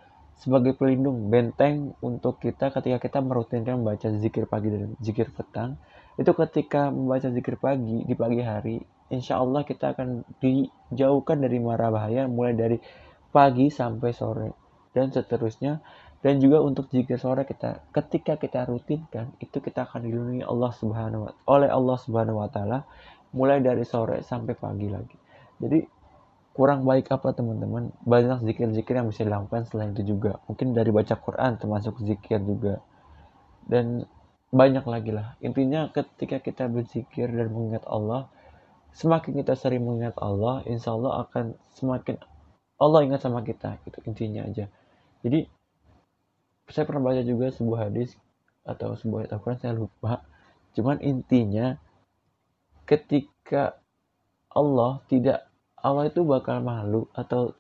sebagai 0.41 0.73
pelindung 0.73 1.29
benteng 1.29 1.93
untuk 2.01 2.41
kita 2.41 2.73
ketika 2.73 2.97
kita 3.03 3.19
merutinkan 3.21 3.77
membaca 3.77 4.09
zikir 4.09 4.49
pagi 4.49 4.73
dan 4.73 4.97
zikir 5.03 5.29
petang. 5.35 5.77
Itu 6.17 6.33
ketika 6.33 6.89
membaca 6.89 7.29
zikir 7.29 7.61
pagi 7.61 8.09
di 8.09 8.15
pagi 8.17 8.41
hari 8.41 8.81
insya 9.11 9.43
Allah 9.43 9.67
kita 9.67 9.93
akan 9.93 10.23
dijauhkan 10.39 11.43
dari 11.43 11.59
mara 11.59 11.91
bahaya 11.91 12.31
mulai 12.31 12.55
dari 12.55 12.79
pagi 13.31 13.71
sampai 13.71 14.11
sore 14.11 14.49
dan 14.95 15.15
seterusnya 15.15 15.79
dan 16.21 16.37
juga 16.37 16.61
untuk 16.61 16.93
jika 16.93 17.17
sore 17.17 17.49
kita 17.49 17.81
ketika 17.97 18.37
kita 18.37 18.69
rutinkan 18.69 19.33
itu 19.41 19.59
kita 19.63 19.89
akan 19.89 20.05
dilindungi 20.05 20.45
Allah 20.45 20.73
Subhanahu 20.77 21.27
wa 21.27 21.33
oleh 21.49 21.71
Allah 21.73 21.97
Subhanahu 21.97 22.43
wa 22.43 22.51
taala 22.53 22.85
mulai 23.31 23.63
dari 23.63 23.87
sore 23.87 24.27
sampai 24.27 24.55
pagi 24.59 24.91
lagi. 24.91 25.17
Jadi 25.63 25.79
kurang 26.55 26.83
baik 26.83 27.11
apa 27.15 27.31
teman-teman? 27.31 27.95
Banyak 28.03 28.43
zikir-zikir 28.43 28.99
yang 28.99 29.09
bisa 29.09 29.23
dilakukan 29.23 29.71
selain 29.71 29.95
itu 29.95 30.17
juga. 30.17 30.43
Mungkin 30.51 30.75
dari 30.75 30.91
baca 30.91 31.15
Quran 31.15 31.57
termasuk 31.61 32.03
zikir 32.03 32.43
juga. 32.43 32.83
Dan 33.65 34.03
banyak 34.51 34.83
lagi 34.83 35.15
lah. 35.15 35.39
Intinya 35.39 35.95
ketika 35.95 36.43
kita 36.43 36.67
berzikir 36.67 37.31
dan 37.31 37.55
mengingat 37.55 37.87
Allah, 37.87 38.27
semakin 38.99 39.41
kita 39.47 39.55
sering 39.55 39.87
mengingat 39.87 40.19
Allah, 40.19 40.67
insya 40.67 40.91
Allah 40.99 41.23
akan 41.29 41.55
semakin 41.79 42.19
Allah 42.81 43.05
ingat 43.05 43.21
sama 43.21 43.45
kita 43.45 43.77
itu 43.85 43.99
intinya 44.09 44.49
aja. 44.49 44.67
Jadi 45.21 45.45
saya 46.73 46.89
pernah 46.89 47.13
baca 47.13 47.21
juga 47.21 47.53
sebuah 47.53 47.93
hadis 47.93 48.17
atau 48.65 48.97
sebuah 48.97 49.29
ayat 49.29 49.33
Al-Quran 49.37 49.61
saya 49.61 49.75
lupa. 49.77 50.25
Cuman 50.73 50.97
intinya 51.05 51.77
ketika 52.89 53.77
Allah 54.51 55.05
tidak 55.13 55.45
Allah 55.77 56.09
itu 56.09 56.25
bakal 56.25 56.65
malu 56.65 57.05
atau 57.13 57.53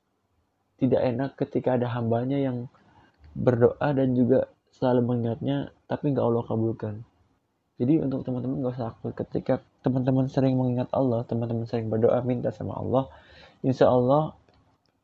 tidak 0.81 1.05
enak 1.05 1.31
ketika 1.37 1.77
ada 1.77 1.93
hambanya 1.93 2.41
yang 2.41 2.73
berdoa 3.37 3.93
dan 3.93 4.17
juga 4.17 4.49
selalu 4.73 5.05
mengingatnya 5.05 5.75
tapi 5.85 6.17
nggak 6.17 6.25
Allah 6.25 6.45
kabulkan. 6.49 7.05
Jadi 7.81 7.97
untuk 7.97 8.29
teman-teman 8.29 8.61
gak 8.61 8.77
usah 8.77 8.93
takut. 8.93 9.13
Ketika 9.17 9.65
teman-teman 9.81 10.29
sering 10.29 10.57
mengingat 10.61 10.93
Allah 10.93 11.25
teman-teman 11.25 11.65
sering 11.65 11.89
berdoa 11.89 12.21
minta 12.21 12.53
sama 12.53 12.77
Allah 12.77 13.09
insya 13.65 13.89
Allah 13.89 14.37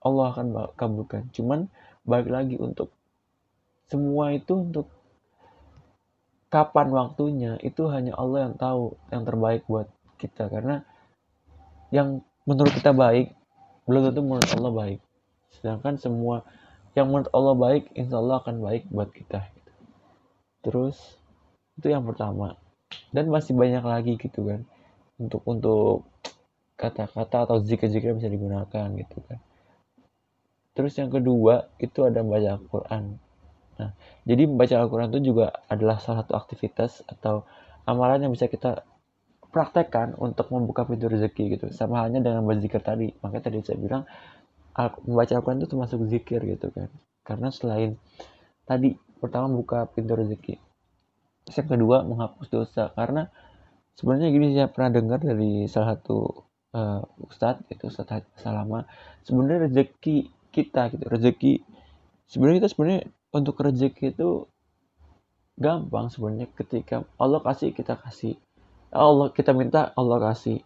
Allah 0.07 0.31
akan 0.31 0.47
kabulkan. 0.79 1.27
Cuman 1.35 1.67
balik 2.07 2.31
lagi 2.31 2.55
untuk 2.63 2.95
semua 3.91 4.31
itu 4.31 4.55
untuk 4.55 4.87
kapan 6.47 6.95
waktunya 6.95 7.59
itu 7.67 7.91
hanya 7.91 8.15
Allah 8.15 8.47
yang 8.47 8.55
tahu 8.55 8.95
yang 9.11 9.27
terbaik 9.27 9.67
buat 9.67 9.91
kita 10.23 10.47
karena 10.47 10.87
yang 11.91 12.23
menurut 12.47 12.73
kita 12.73 12.95
baik 12.95 13.35
belum 13.87 14.11
tentu 14.11 14.23
menurut 14.23 14.51
Allah 14.55 14.75
baik. 14.75 15.01
Sedangkan 15.55 15.95
semua 15.99 16.43
yang 16.99 17.13
menurut 17.13 17.31
Allah 17.31 17.55
baik, 17.55 17.93
insya 17.95 18.19
Allah 18.19 18.43
akan 18.43 18.57
baik 18.65 18.89
buat 18.91 19.11
kita. 19.15 19.47
Terus 20.65 20.97
itu 21.79 21.93
yang 21.93 22.03
pertama. 22.03 22.59
Dan 23.15 23.31
masih 23.31 23.55
banyak 23.55 23.83
lagi 23.83 24.15
gitu 24.19 24.47
kan 24.47 24.63
untuk 25.17 25.43
untuk 25.47 26.07
kata-kata 26.77 27.49
atau 27.49 27.57
zikir-zikir 27.63 28.13
bisa 28.17 28.29
digunakan 28.29 28.87
gitu 28.97 29.19
kan. 29.25 29.39
Terus 30.77 30.93
yang 31.01 31.09
kedua 31.09 31.73
itu 31.81 32.05
ada 32.05 32.21
membaca 32.21 32.61
Al-Quran. 32.61 33.17
Nah, 33.81 33.91
jadi 34.29 34.45
membaca 34.45 34.77
Al-Quran 34.77 35.09
itu 35.17 35.33
juga 35.33 35.57
adalah 35.73 35.97
salah 36.05 36.25
satu 36.25 36.37
aktivitas 36.37 37.01
atau 37.09 37.49
amalan 37.89 38.29
yang 38.29 38.33
bisa 38.37 38.45
kita 38.53 38.85
praktekkan 39.49 40.13
untuk 40.21 40.53
membuka 40.53 40.85
pintu 40.85 41.09
rezeki 41.09 41.57
gitu. 41.57 41.67
Sama 41.73 42.05
halnya 42.05 42.21
dengan 42.21 42.45
berzikir 42.45 42.85
tadi. 42.85 43.09
Makanya 43.25 43.49
tadi 43.49 43.65
saya 43.65 43.81
bilang 43.81 44.05
membaca 45.09 45.33
Al-Quran 45.33 45.65
itu 45.65 45.69
termasuk 45.73 45.99
zikir 46.13 46.45
gitu 46.45 46.69
kan. 46.69 46.93
Karena 47.25 47.49
selain 47.49 47.97
tadi 48.69 48.93
pertama 49.17 49.49
buka 49.49 49.89
pintu 49.89 50.13
rezeki. 50.13 50.61
Yang 51.57 51.67
kedua 51.73 52.05
menghapus 52.05 52.53
dosa 52.53 52.93
karena 52.93 53.33
sebenarnya 53.97 54.29
gini 54.29 54.53
saya 54.53 54.69
pernah 54.69 54.91
dengar 54.93 55.25
dari 55.25 55.65
salah 55.73 55.97
satu 55.97 56.47
uh, 56.77 57.01
ustadz 57.25 57.65
itu 57.73 57.89
Ustadz 57.89 58.29
Salama 58.37 58.85
sebenarnya 59.25 59.71
rezeki 59.71 60.36
kita 60.57 60.89
gitu. 60.93 61.05
Rezeki 61.05 61.53
sebenarnya 62.31 62.65
kita 62.65 62.69
sebenarnya 62.73 63.03
untuk 63.37 63.61
rezeki 63.61 64.17
itu 64.17 64.49
gampang 65.57 66.13
sebenarnya 66.13 66.49
ketika 66.53 67.05
Allah 67.17 67.41
kasih 67.45 67.73
kita 67.73 67.97
kasih. 68.01 68.37
Allah 68.93 69.29
kita 69.33 69.53
minta 69.53 69.93
Allah 69.97 70.33
kasih. 70.33 70.65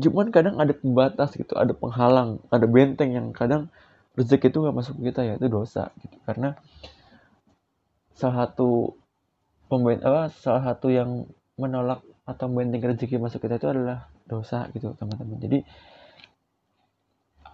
Cuman 0.00 0.32
kadang 0.32 0.56
ada 0.56 0.72
pembatas 0.72 1.36
gitu 1.36 1.54
ada 1.54 1.76
penghalang 1.76 2.40
ada 2.48 2.64
benteng 2.64 3.12
yang 3.12 3.26
kadang 3.36 3.68
rezeki 4.16 4.50
itu 4.50 4.58
nggak 4.64 4.76
masuk 4.76 4.94
ke 4.98 5.12
kita 5.12 5.20
ya 5.26 5.34
itu 5.38 5.46
dosa 5.46 5.92
gitu. 6.02 6.16
Karena 6.26 6.56
salah 8.16 8.48
satu 8.48 8.96
pembent 9.70 10.02
apa 10.02 10.32
salah 10.34 10.62
satu 10.66 10.90
yang 10.90 11.28
menolak 11.60 12.02
atau 12.24 12.46
benteng 12.48 12.82
rezeki 12.82 13.20
masuk 13.20 13.44
kita 13.44 13.60
itu 13.60 13.68
adalah 13.68 14.08
dosa 14.24 14.70
gitu 14.72 14.94
teman-teman. 14.94 15.38
Jadi 15.42 15.58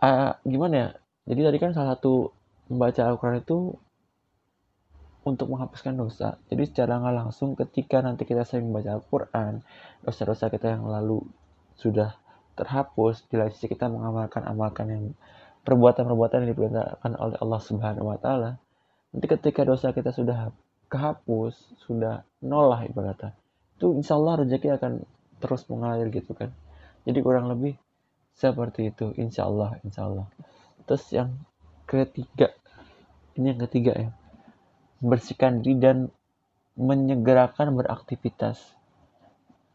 uh, 0.05 0.33
gimana 0.45 0.75
ya 0.77 0.89
jadi 1.27 1.51
tadi 1.51 1.59
kan 1.59 1.71
salah 1.75 1.99
satu 1.99 2.31
membaca 2.71 3.03
Al-Quran 3.03 3.43
itu 3.43 3.75
untuk 5.27 5.51
menghapuskan 5.51 5.99
dosa. 5.99 6.39
Jadi 6.47 6.71
secara 6.71 7.03
nggak 7.03 7.17
langsung 7.19 7.59
ketika 7.59 7.99
nanti 7.99 8.23
kita 8.23 8.47
sering 8.47 8.71
membaca 8.71 8.95
Al-Quran, 8.95 9.59
dosa-dosa 10.07 10.47
kita 10.55 10.79
yang 10.79 10.87
lalu 10.87 11.19
sudah 11.75 12.15
terhapus 12.57 13.29
di 13.29 13.37
sisi 13.53 13.69
kita 13.69 13.87
mengamalkan 13.93 14.43
amalkan 14.49 14.87
yang 14.89 15.05
perbuatan-perbuatan 15.69 16.47
yang 16.47 16.51
diperintahkan 16.57 17.13
oleh 17.21 17.37
Allah 17.43 17.61
Subhanahu 17.61 18.09
wa 18.09 18.19
taala 18.23 18.57
nanti 19.13 19.27
ketika 19.29 19.67
dosa 19.67 19.93
kita 19.93 20.15
sudah 20.15 20.55
kehapus 20.89 21.77
sudah 21.85 22.25
nol 22.41 22.73
lah 22.73 22.89
ibaratnya 22.89 23.37
itu 23.77 23.93
insya 23.93 24.17
Allah 24.17 24.47
rezeki 24.47 24.73
akan 24.79 25.05
terus 25.43 25.69
mengalir 25.69 26.09
gitu 26.09 26.33
kan 26.33 26.55
jadi 27.05 27.19
kurang 27.21 27.53
lebih 27.53 27.77
seperti 28.33 28.95
itu 28.95 29.13
insya 29.21 29.45
Allah 29.51 29.77
insya 29.85 30.09
Allah 30.09 30.31
terus 30.87 31.05
yang 31.13 31.35
ketiga. 31.85 32.55
Ini 33.37 33.53
yang 33.53 33.61
ketiga 33.69 33.93
ya. 33.93 34.11
Membersihkan 35.03 35.61
diri 35.61 35.77
dan 35.77 36.09
menyegerakan 36.79 37.77
beraktivitas. 37.77 38.63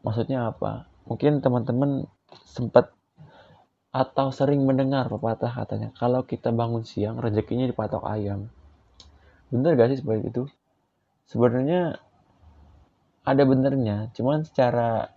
Maksudnya 0.02 0.50
apa? 0.50 0.90
Mungkin 1.06 1.44
teman-teman 1.44 2.10
sempat 2.48 2.90
atau 3.92 4.32
sering 4.32 4.64
mendengar 4.64 5.12
pepatah 5.12 5.52
katanya 5.52 5.92
kalau 6.00 6.24
kita 6.24 6.48
bangun 6.48 6.80
siang 6.88 7.20
rezekinya 7.20 7.68
dipatok 7.68 8.00
ayam. 8.08 8.48
Bener 9.52 9.76
gak 9.76 9.92
sih 9.92 10.00
seperti 10.00 10.32
itu? 10.32 10.48
Sebenarnya 11.28 12.00
ada 13.22 13.42
benernya 13.44 14.08
cuman 14.16 14.48
secara 14.48 15.11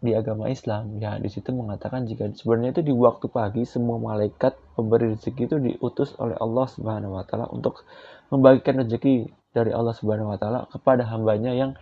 di 0.00 0.12
agama 0.16 0.48
Islam 0.48 0.96
ya 1.02 1.20
di 1.20 1.28
situ 1.28 1.52
mengatakan 1.52 2.08
jika 2.08 2.30
sebenarnya 2.32 2.80
itu 2.80 2.82
di 2.88 2.94
waktu 2.94 3.26
pagi 3.28 3.62
semua 3.68 4.00
malaikat 4.00 4.56
pemberi 4.74 5.12
rezeki 5.14 5.42
itu 5.44 5.56
diutus 5.58 6.16
oleh 6.16 6.36
Allah 6.40 6.66
Subhanahu 6.70 7.16
wa 7.18 7.24
taala 7.26 7.46
untuk 7.52 7.84
membagikan 8.32 8.80
rezeki 8.80 9.28
dari 9.52 9.72
Allah 9.72 9.92
Subhanahu 9.92 10.32
wa 10.32 10.38
taala 10.40 10.64
kepada 10.72 11.04
hambanya 11.08 11.52
yang 11.52 11.76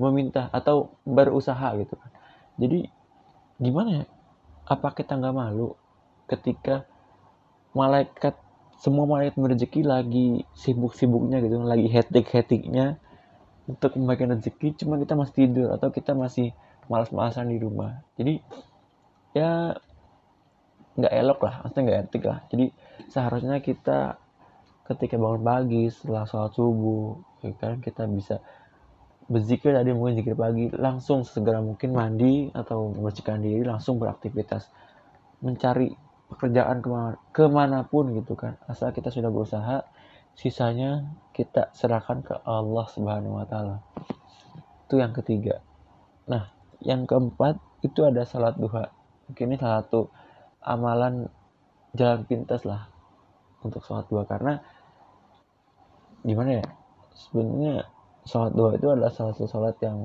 meminta 0.00 0.48
atau 0.50 0.96
berusaha 1.04 1.76
gitu 1.78 1.94
kan. 1.94 2.10
Jadi 2.58 2.88
gimana 3.60 4.02
ya? 4.02 4.04
Apa 4.66 4.94
kita 4.94 5.18
nggak 5.18 5.34
malu 5.34 5.74
ketika 6.30 6.86
malaikat 7.76 8.38
semua 8.82 9.06
malaikat 9.06 9.38
rezeki 9.38 9.86
lagi 9.86 10.42
sibuk-sibuknya 10.58 11.38
gitu 11.44 11.62
lagi 11.62 11.86
hetik-hetiknya 11.86 12.98
untuk 13.70 13.94
membagikan 13.94 14.34
rezeki 14.34 14.74
cuma 14.74 14.98
kita 14.98 15.14
masih 15.14 15.34
tidur 15.34 15.68
atau 15.70 15.94
kita 15.94 16.18
masih 16.18 16.50
malas-malasan 16.86 17.50
di 17.50 17.58
rumah. 17.58 18.02
Jadi 18.18 18.38
ya 19.32 19.72
nggak 20.92 21.14
elok 21.24 21.40
lah 21.40 21.54
maksudnya 21.64 21.82
nggak 21.88 22.00
etik 22.08 22.24
lah. 22.28 22.38
Jadi 22.52 22.66
seharusnya 23.08 23.58
kita 23.64 24.20
ketika 24.82 25.16
bangun 25.16 25.42
pagi 25.42 25.82
setelah 25.88 26.26
sholat 26.26 26.52
subuh 26.52 27.16
ya 27.40 27.54
kan 27.56 27.78
kita 27.78 28.04
bisa 28.10 28.42
berzikir 29.30 29.72
tadi 29.72 29.94
mungkin 29.94 30.18
zikir 30.20 30.34
pagi 30.36 30.68
langsung 30.74 31.24
segera 31.24 31.62
mungkin 31.62 31.94
mandi 31.94 32.50
atau 32.52 32.92
membersihkan 32.92 33.40
diri 33.40 33.62
langsung 33.64 33.96
beraktivitas. 33.96 34.68
Mencari 35.42 35.90
pekerjaan 36.28 36.78
ke 36.80 36.88
mana, 36.88 37.12
ke 37.32 37.44
mana 37.48 37.78
pun 37.86 38.12
gitu 38.12 38.36
kan. 38.36 38.60
Asal 38.68 38.92
kita 38.92 39.08
sudah 39.08 39.32
berusaha 39.32 39.86
sisanya 40.36 41.12
kita 41.36 41.72
serahkan 41.76 42.24
ke 42.24 42.34
Allah 42.44 42.86
Subhanahu 42.88 43.40
Wa 43.40 43.46
Taala. 43.48 43.76
Itu 44.88 45.00
yang 45.00 45.16
ketiga. 45.16 45.64
Nah 46.28 46.61
yang 46.82 47.06
keempat 47.06 47.58
itu 47.82 48.02
ada 48.06 48.22
salat 48.26 48.58
duha. 48.58 48.90
Mungkin 49.30 49.54
ini 49.54 49.56
salah 49.58 49.82
satu 49.82 50.10
amalan 50.62 51.26
jalan 51.94 52.22
pintas 52.24 52.62
lah 52.62 52.88
untuk 53.62 53.82
sholat 53.82 54.06
duha. 54.10 54.24
Karena 54.26 54.58
gimana 56.22 56.62
ya 56.62 56.66
sebenarnya 57.14 57.86
sholat 58.26 58.52
duha 58.54 58.70
itu 58.78 58.86
adalah 58.90 59.10
salah 59.10 59.34
satu 59.34 59.50
sholat 59.50 59.76
yang 59.82 59.98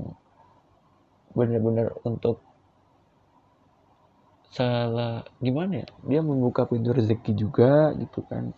benar-benar 1.38 1.94
untuk 2.02 2.42
salah 4.50 5.22
gimana 5.38 5.86
ya 5.86 5.88
dia 6.08 6.22
membuka 6.26 6.66
pintu 6.66 6.94
rezeki 6.94 7.32
juga 7.38 7.94
gitu 7.94 8.26
kan. 8.26 8.54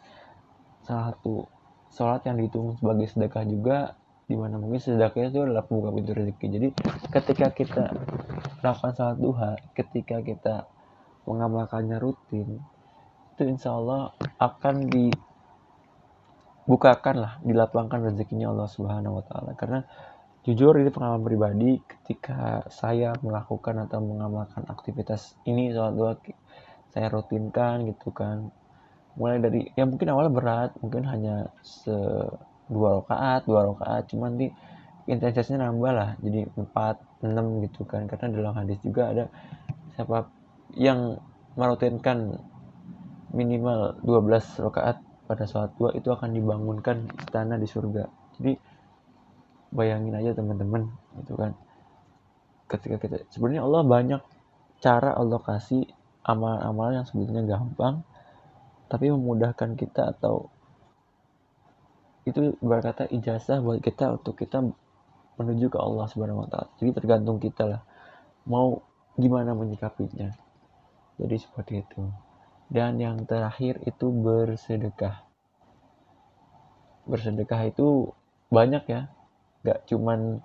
Salah 0.88 1.12
satu 1.12 1.44
sholat 1.92 2.24
yang 2.24 2.40
dihitung 2.40 2.80
sebagai 2.80 3.12
sedekah 3.12 3.44
juga 3.44 3.99
di 4.30 4.38
mana 4.38 4.62
mungkin 4.62 4.78
sedekahnya 4.78 5.34
itu 5.34 5.42
adalah 5.42 5.66
membuka 5.66 5.90
pintu 5.98 6.14
rezeki. 6.14 6.46
Jadi 6.54 6.70
ketika 7.10 7.50
kita 7.50 7.90
melakukan 8.62 8.94
sholat 8.94 9.18
duha 9.18 9.58
ketika 9.74 10.22
kita 10.22 10.70
mengamalkannya 11.26 11.98
rutin 11.98 12.62
itu 13.34 13.42
insya 13.50 13.74
Allah 13.74 14.14
akan 14.38 14.86
dibukakan 14.94 17.16
lah 17.18 17.42
dilapangkan 17.42 18.14
rezekinya 18.14 18.54
Allah 18.54 18.70
Subhanahu 18.70 19.18
Wa 19.18 19.26
Taala. 19.26 19.58
Karena 19.58 19.82
Jujur 20.40 20.72
ini 20.80 20.88
pengalaman 20.88 21.22
pribadi 21.22 21.84
ketika 21.84 22.64
saya 22.72 23.12
melakukan 23.20 23.86
atau 23.86 24.00
mengamalkan 24.00 24.64
aktivitas 24.72 25.36
ini 25.44 25.76
sholat 25.76 25.94
dua 25.94 26.16
saya 26.96 27.12
rutinkan 27.12 27.84
gitu 27.92 28.16
kan. 28.16 28.48
Mulai 29.20 29.44
dari 29.44 29.68
ya 29.76 29.84
mungkin 29.84 30.16
awalnya 30.16 30.32
berat 30.32 30.72
mungkin 30.80 31.04
hanya 31.12 31.52
se 31.60 31.92
dua 32.70 33.04
rakaat 33.04 33.42
dua 33.50 33.74
rakaat. 33.74 34.04
Cuman 34.14 34.38
di 34.40 34.48
intensitasnya 35.10 35.66
nambah 35.66 35.92
lah 35.92 36.10
jadi 36.22 36.48
empat 36.54 37.26
enam 37.26 37.66
gitu 37.66 37.84
kan. 37.84 38.06
Karena 38.06 38.32
dalam 38.32 38.54
hadis 38.56 38.78
juga 38.86 39.10
ada 39.12 39.26
siapa 39.98 40.30
yang 40.78 41.18
merutinkan 41.58 42.40
minimal 43.34 44.00
12 44.06 44.64
rakaat 44.70 45.02
pada 45.30 45.46
sholat 45.46 45.70
dua 45.78 45.94
itu 45.94 46.10
akan 46.10 46.34
dibangunkan 46.34 47.10
istana 47.22 47.58
di 47.58 47.68
surga. 47.70 48.10
Jadi 48.38 48.54
bayangin 49.70 50.18
aja 50.18 50.34
teman-teman 50.34 50.90
gitu 51.22 51.38
kan. 51.38 51.54
Ketika 52.70 53.02
kita 53.02 53.26
sebenarnya 53.34 53.66
Allah 53.66 53.82
banyak 53.86 54.22
cara 54.82 55.14
Allah 55.14 55.42
kasih 55.42 55.86
amal-amal 56.26 56.94
yang 56.94 57.06
sebetulnya 57.06 57.46
gampang 57.46 58.06
tapi 58.90 59.14
memudahkan 59.14 59.78
kita 59.78 60.18
atau 60.18 60.50
itu 62.30 62.56
berkata 62.64 63.10
ijazah 63.10 63.60
buat 63.62 63.82
kita 63.82 64.22
untuk 64.22 64.38
kita 64.40 64.62
menuju 65.40 65.72
ke 65.72 65.80
Allah 65.80 66.06
Subhanahu 66.12 66.44
wa 66.44 66.48
taala. 66.52 66.70
Jadi 66.78 66.92
tergantung 66.96 67.38
kita 67.40 67.64
lah 67.66 67.82
mau 68.46 68.84
gimana 69.16 69.56
menyikapinya. 69.56 70.36
Jadi 71.20 71.36
seperti 71.40 71.84
itu. 71.84 72.02
Dan 72.70 73.02
yang 73.02 73.26
terakhir 73.26 73.82
itu 73.84 74.14
bersedekah. 74.14 75.26
Bersedekah 77.10 77.62
itu 77.68 78.14
banyak 78.50 78.84
ya 78.90 79.10
nggak 79.62 79.86
cuman 79.86 80.42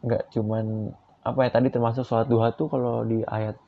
nggak 0.00 0.22
cuman 0.32 0.94
apa 1.26 1.40
ya 1.42 1.50
tadi 1.50 1.68
termasuk 1.74 2.06
sholat 2.06 2.30
duha 2.30 2.54
tuh 2.54 2.70
kalau 2.70 3.02
di 3.02 3.26
ayat 3.26 3.58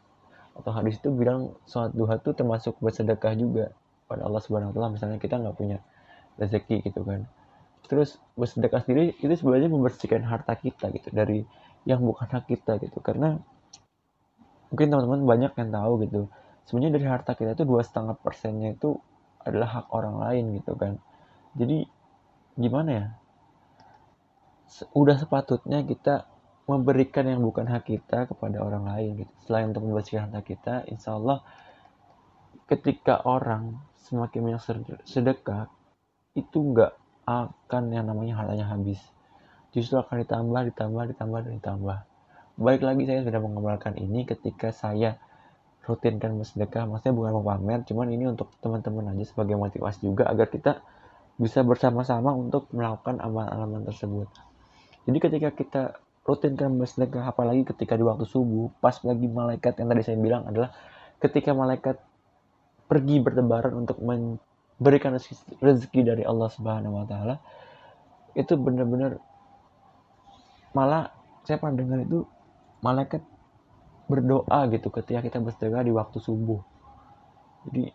atau 0.54 0.70
hadis 0.70 0.98
itu 1.02 1.10
bilang 1.10 1.54
sholat 1.66 1.90
duha 1.90 2.16
tuh 2.22 2.32
termasuk 2.34 2.78
bersedekah 2.78 3.34
juga 3.34 3.74
pada 4.06 4.24
Allah 4.24 4.40
Subhanahu 4.40 4.70
Wa 4.70 4.74
Taala 4.78 4.94
misalnya 4.94 5.18
kita 5.18 5.42
nggak 5.42 5.56
punya 5.58 5.78
rezeki 6.38 6.86
gitu 6.86 7.02
kan. 7.04 7.26
Terus 7.88 8.16
bersedekah 8.38 8.84
sendiri 8.84 9.16
itu 9.18 9.32
sebenarnya 9.34 9.68
membersihkan 9.68 10.22
harta 10.24 10.54
kita 10.56 10.92
gitu 10.94 11.08
dari 11.10 11.42
yang 11.84 12.00
bukan 12.04 12.28
hak 12.30 12.48
kita 12.48 12.78
gitu. 12.80 13.02
Karena 13.02 13.36
mungkin 14.72 14.86
teman-teman 14.92 15.22
banyak 15.24 15.52
yang 15.56 15.70
tahu 15.72 15.92
gitu 16.04 16.22
sebenarnya 16.68 17.00
dari 17.00 17.06
harta 17.08 17.32
kita 17.32 17.56
itu 17.56 17.64
dua 17.64 17.80
setengah 17.80 18.12
persennya 18.20 18.76
itu 18.76 19.00
adalah 19.40 19.80
hak 19.80 19.86
orang 19.96 20.20
lain 20.20 20.44
gitu 20.60 20.76
kan. 20.76 21.00
Jadi 21.56 21.88
gimana 22.60 22.90
ya? 22.92 23.06
Udah 24.92 25.16
sepatutnya 25.16 25.80
kita 25.88 26.28
memberikan 26.68 27.24
yang 27.24 27.40
bukan 27.40 27.64
hak 27.64 27.88
kita 27.88 28.28
kepada 28.28 28.60
orang 28.60 28.84
lain 28.84 29.24
gitu. 29.24 29.32
Selain 29.48 29.72
untuk 29.72 29.88
membersihkan 29.88 30.28
harta 30.28 30.44
kita, 30.44 30.74
insya 30.92 31.16
Allah 31.16 31.40
ketika 32.68 33.24
orang 33.24 33.80
semakin 34.04 34.52
banyak 34.52 34.62
sedekah 35.08 35.72
itu 36.38 36.58
nggak 36.62 36.92
akan 37.26 37.82
yang 37.90 38.06
namanya 38.06 38.38
hartanya 38.38 38.70
habis. 38.70 39.02
Justru 39.74 40.00
akan 40.00 40.24
ditambah, 40.24 40.60
ditambah, 40.72 41.02
ditambah, 41.12 41.38
dan 41.44 41.52
ditambah. 41.60 41.98
Baik 42.58 42.82
lagi 42.82 43.02
saya 43.04 43.20
sudah 43.26 43.40
mengamalkan 43.42 43.94
ini 44.00 44.24
ketika 44.24 44.72
saya 44.72 45.20
rutinkan 45.84 46.40
bersedekah. 46.40 46.88
Maksudnya 46.88 47.14
bukan 47.14 47.30
mau 47.38 47.44
pamer, 47.44 47.84
cuman 47.84 48.06
ini 48.12 48.24
untuk 48.30 48.48
teman-teman 48.64 49.12
aja 49.12 49.24
sebagai 49.28 49.60
motivasi 49.60 50.08
juga 50.08 50.26
agar 50.30 50.48
kita 50.48 50.80
bisa 51.38 51.62
bersama-sama 51.62 52.34
untuk 52.34 52.66
melakukan 52.74 53.22
amal-amal 53.22 53.86
tersebut. 53.86 54.26
Jadi 55.06 55.18
ketika 55.22 55.48
kita 55.54 55.82
rutinkan 56.28 56.76
bersedekah 56.76 57.24
apalagi 57.32 57.64
ketika 57.64 57.96
di 57.96 58.04
waktu 58.04 58.28
subuh 58.28 58.68
pas 58.84 59.00
lagi 59.00 59.24
malaikat 59.24 59.80
yang 59.80 59.88
tadi 59.88 60.02
saya 60.04 60.18
bilang 60.20 60.44
adalah 60.44 60.76
ketika 61.24 61.56
malaikat 61.56 61.96
pergi 62.84 63.16
bertebaran 63.24 63.72
untuk 63.72 63.96
memberikan 64.78 65.14
rezeki 65.58 66.00
dari 66.06 66.22
Allah 66.22 66.48
Subhanahu 66.50 67.02
wa 67.02 67.06
taala 67.06 67.42
itu 68.38 68.54
benar-benar 68.54 69.18
malah 70.72 71.10
saya 71.42 71.58
pernah 71.58 71.80
dengar 71.80 72.04
itu 72.06 72.22
malaikat 72.84 73.22
berdoa 74.06 74.70
gitu 74.72 74.88
ketika 74.94 75.20
kita 75.20 75.38
bersedekah 75.42 75.84
di 75.84 75.92
waktu 75.92 76.18
subuh. 76.22 76.62
Jadi 77.68 77.90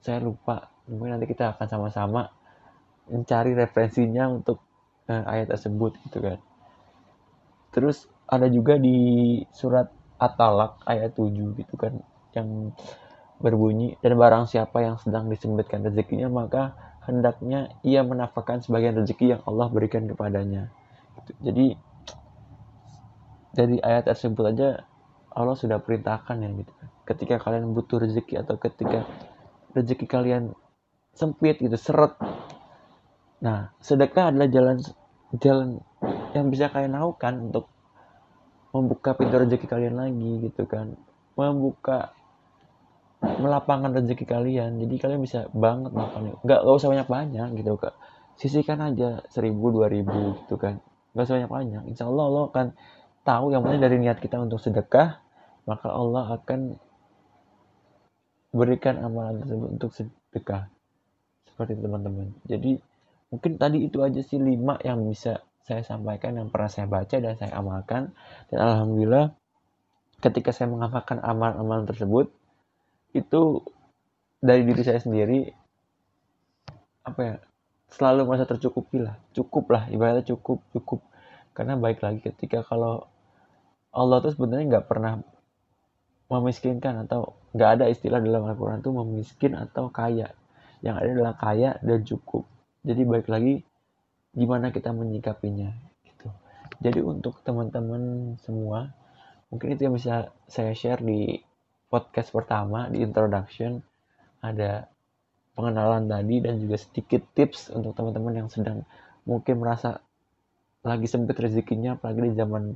saya 0.00 0.22
lupa 0.22 0.70
mungkin 0.86 1.18
nanti 1.18 1.26
kita 1.28 1.58
akan 1.58 1.66
sama-sama 1.68 2.30
mencari 3.10 3.54
referensinya 3.54 4.30
untuk 4.30 4.62
uh, 5.10 5.24
ayat 5.26 5.50
tersebut 5.50 5.98
gitu 6.06 6.22
kan 6.22 6.38
terus 7.72 8.06
ada 8.28 8.46
juga 8.52 8.76
di 8.76 9.40
surat 9.50 9.88
At-Talak 10.20 10.86
ayat 10.86 11.16
7 11.16 11.58
gitu 11.58 11.74
kan 11.74 11.98
yang 12.36 12.70
berbunyi 13.42 13.98
dan 14.00 14.14
barang 14.14 14.46
siapa 14.46 14.80
yang 14.80 14.96
sedang 15.02 15.26
disempitkan 15.26 15.82
rezekinya 15.82 16.30
maka 16.30 16.78
hendaknya 17.02 17.74
ia 17.82 18.06
menafkahkan 18.06 18.62
sebagian 18.62 18.94
rezeki 19.02 19.36
yang 19.36 19.42
Allah 19.44 19.66
berikan 19.68 20.06
kepadanya. 20.06 20.70
Gitu. 21.18 21.32
Jadi 21.50 21.66
dari 23.52 23.76
ayat 23.82 24.06
tersebut 24.08 24.44
aja 24.54 24.86
Allah 25.34 25.58
sudah 25.58 25.82
perintahkan 25.82 26.38
ya 26.38 26.48
gitu. 26.54 26.72
Ketika 27.02 27.42
kalian 27.42 27.74
butuh 27.74 27.98
rezeki 27.98 28.46
atau 28.46 28.56
ketika 28.56 29.02
rezeki 29.74 30.06
kalian 30.06 30.54
sempit 31.12 31.58
gitu 31.58 31.74
seret. 31.74 32.14
Nah, 33.42 33.74
sedekah 33.82 34.30
adalah 34.30 34.46
jalan 34.46 34.78
jalan 35.42 35.82
yang 36.32 36.46
bisa 36.48 36.70
kalian 36.70 36.94
lakukan 36.94 37.50
untuk 37.50 37.66
membuka 38.72 39.12
pintu 39.12 39.36
rezeki 39.36 39.66
kalian 39.68 40.00
lagi 40.00 40.48
gitu 40.48 40.64
kan 40.64 40.96
membuka 41.36 42.12
melapangkan 43.22 43.94
rezeki 43.94 44.26
kalian. 44.26 44.82
Jadi 44.82 44.94
kalian 44.98 45.20
bisa 45.22 45.46
banget 45.54 45.94
makan 45.94 46.34
nggak 46.42 46.60
nggak 46.66 46.76
usah 46.76 46.90
banyak 46.90 47.08
banyak 47.08 47.48
gitu 47.62 47.78
kak. 47.78 47.94
Sisihkan 48.36 48.82
aja 48.82 49.22
seribu 49.30 49.70
dua 49.70 49.86
ribu 49.86 50.36
gitu 50.42 50.58
kan. 50.58 50.82
Nggak 51.14 51.24
usah 51.30 51.34
banyak 51.38 51.52
banyak. 51.52 51.82
Insya 51.94 52.10
Allah 52.10 52.24
Allah 52.26 52.44
akan 52.50 52.66
tahu 53.22 53.44
yang 53.54 53.62
penting 53.62 53.82
dari 53.82 53.96
niat 54.02 54.18
kita 54.18 54.42
untuk 54.42 54.58
sedekah 54.58 55.22
maka 55.62 55.88
Allah 55.94 56.42
akan 56.42 56.74
berikan 58.50 58.98
amalan 58.98 59.46
tersebut 59.46 59.68
untuk 59.70 59.90
sedekah. 59.94 60.66
Seperti 61.46 61.78
teman-teman. 61.78 62.34
Jadi 62.50 62.74
mungkin 63.30 63.56
tadi 63.56 63.86
itu 63.86 64.02
aja 64.02 64.18
sih 64.18 64.42
lima 64.42 64.82
yang 64.82 65.06
bisa 65.06 65.46
saya 65.62 65.86
sampaikan 65.86 66.34
yang 66.34 66.50
pernah 66.50 66.66
saya 66.66 66.90
baca 66.90 67.16
dan 67.22 67.38
saya 67.38 67.54
amalkan. 67.54 68.10
Dan 68.50 68.58
alhamdulillah 68.58 69.30
ketika 70.18 70.50
saya 70.50 70.66
mengamalkan 70.66 71.22
amalan-amalan 71.22 71.86
tersebut 71.86 72.34
itu 73.12 73.62
dari 74.42 74.66
diri 74.66 74.82
saya 74.82 74.98
sendiri 74.98 75.46
apa 77.06 77.20
ya 77.20 77.34
selalu 77.92 78.24
merasa 78.24 78.48
tercukupi 78.48 79.04
lah. 79.04 79.20
Cukup 79.36 79.68
lah 79.70 79.86
ibaratnya 79.92 80.24
cukup 80.34 80.64
cukup. 80.72 81.00
Karena 81.52 81.76
baik 81.76 82.00
lagi 82.00 82.24
ketika 82.24 82.64
kalau 82.64 83.04
Allah 83.92 84.24
tuh 84.24 84.32
sebenarnya 84.32 84.78
nggak 84.78 84.88
pernah 84.88 85.20
memiskinkan 86.32 87.04
atau 87.04 87.36
nggak 87.52 87.70
ada 87.76 87.84
istilah 87.92 88.24
dalam 88.24 88.48
Al-Quran 88.48 88.80
tuh 88.80 88.96
memiskin 88.96 89.52
atau 89.52 89.92
kaya. 89.92 90.32
Yang 90.80 90.96
ada 91.04 91.08
adalah 91.12 91.34
kaya 91.36 91.70
dan 91.84 92.00
cukup. 92.02 92.48
Jadi 92.82 93.04
baik 93.04 93.28
lagi 93.28 93.60
gimana 94.32 94.72
kita 94.72 94.96
menyikapinya 94.96 95.68
gitu. 96.08 96.32
Jadi 96.80 97.04
untuk 97.04 97.44
teman-teman 97.44 98.34
semua, 98.40 98.90
mungkin 99.52 99.76
itu 99.76 99.84
yang 99.84 99.94
bisa 99.94 100.32
saya 100.48 100.72
share 100.72 101.04
di 101.04 101.36
podcast 101.92 102.32
pertama 102.32 102.88
di 102.88 103.04
introduction 103.04 103.84
ada 104.40 104.88
pengenalan 105.52 106.08
tadi 106.08 106.40
dan 106.40 106.56
juga 106.56 106.80
sedikit 106.80 107.20
tips 107.36 107.68
untuk 107.76 107.92
teman-teman 107.92 108.32
yang 108.32 108.48
sedang 108.48 108.88
mungkin 109.28 109.60
merasa 109.60 110.00
lagi 110.80 111.04
sempit 111.04 111.36
rezekinya 111.36 112.00
apalagi 112.00 112.32
di 112.32 112.34
zaman 112.34 112.72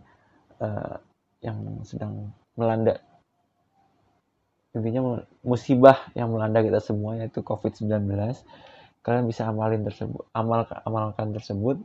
uh, 0.61 1.01
yang 1.41 1.81
sedang 1.89 2.31
melanda. 2.55 3.01
Intinya 4.77 5.25
musibah 5.41 6.13
yang 6.13 6.37
melanda 6.37 6.61
kita 6.61 6.85
semua 6.85 7.17
yaitu 7.17 7.41
COVID-19 7.41 8.13
kalian 9.07 9.25
bisa 9.31 9.47
amalin 9.47 9.87
tersebut 9.87 10.27
amal 10.35 10.67
amalkan 10.83 11.31
tersebut 11.31 11.79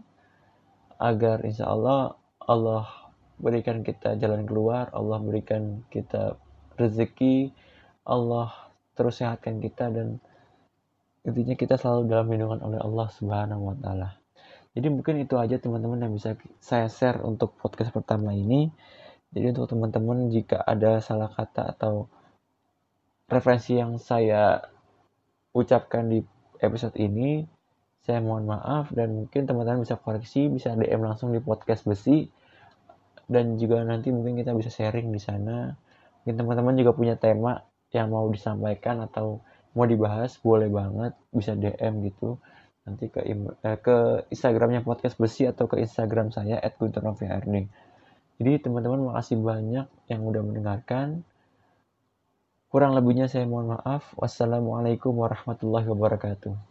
agar 0.97 1.45
insya 1.45 1.69
Allah 1.69 2.17
Allah 2.41 2.89
berikan 3.37 3.85
kita 3.85 4.17
jalan 4.17 4.43
keluar 4.49 4.89
Allah 4.89 5.21
berikan 5.21 5.85
kita 5.93 6.33
rezeki 6.79 7.51
Allah 8.07 8.51
terus 8.95 9.19
sehatkan 9.19 9.63
kita 9.63 9.89
dan 9.89 10.19
intinya 11.21 11.53
kita 11.53 11.77
selalu 11.77 12.09
dalam 12.09 12.27
lindungan 12.29 12.61
oleh 12.65 12.79
Allah 12.81 13.07
Subhanahu 13.13 13.71
wa 13.71 13.75
taala. 13.77 14.09
Jadi 14.71 14.87
mungkin 14.87 15.19
itu 15.19 15.35
aja 15.35 15.59
teman-teman 15.59 15.99
yang 15.99 16.13
bisa 16.15 16.39
saya 16.63 16.87
share 16.87 17.19
untuk 17.27 17.59
podcast 17.59 17.91
pertama 17.91 18.31
ini. 18.31 18.71
Jadi 19.31 19.51
untuk 19.51 19.67
teman-teman 19.67 20.31
jika 20.31 20.63
ada 20.63 21.03
salah 21.03 21.27
kata 21.27 21.75
atau 21.75 22.07
referensi 23.27 23.79
yang 23.79 23.99
saya 23.99 24.63
ucapkan 25.51 26.07
di 26.07 26.23
episode 26.63 26.95
ini. 26.99 27.43
Saya 28.01 28.17
mohon 28.17 28.49
maaf 28.49 28.89
dan 28.95 29.13
mungkin 29.13 29.45
teman-teman 29.45 29.85
bisa 29.85 29.99
koreksi, 29.99 30.49
bisa 30.49 30.73
DM 30.73 31.05
langsung 31.05 31.35
di 31.35 31.39
podcast 31.43 31.85
besi. 31.85 32.31
Dan 33.29 33.55
juga 33.61 33.83
nanti 33.85 34.09
mungkin 34.09 34.39
kita 34.39 34.55
bisa 34.55 34.73
sharing 34.73 35.11
di 35.13 35.21
sana. 35.21 35.75
Mungkin 36.21 36.35
teman-teman 36.37 36.77
juga 36.77 36.91
punya 36.93 37.15
tema 37.17 37.65
yang 37.91 38.13
mau 38.13 38.29
disampaikan 38.29 39.03
atau 39.03 39.41
mau 39.73 39.87
dibahas, 39.87 40.37
boleh 40.39 40.69
banget 40.69 41.13
bisa 41.33 41.57
DM 41.57 42.05
gitu. 42.07 42.37
Nanti 42.85 43.09
ke 43.09 43.21
eh, 43.25 43.77
ke 43.81 44.27
Instagramnya 44.33 44.81
podcast 44.81 45.17
besi 45.17 45.45
atau 45.45 45.69
ke 45.69 45.81
Instagram 45.81 46.33
saya 46.33 46.61
@gunturnoviarning. 46.77 47.69
Jadi 48.41 48.51
teman-teman 48.57 49.13
makasih 49.13 49.37
banyak 49.37 49.85
yang 50.09 50.21
udah 50.25 50.41
mendengarkan. 50.41 51.21
Kurang 52.71 52.97
lebihnya 52.97 53.29
saya 53.29 53.45
mohon 53.45 53.77
maaf. 53.77 54.15
Wassalamualaikum 54.17 55.13
warahmatullahi 55.13 55.85
wabarakatuh. 55.91 56.70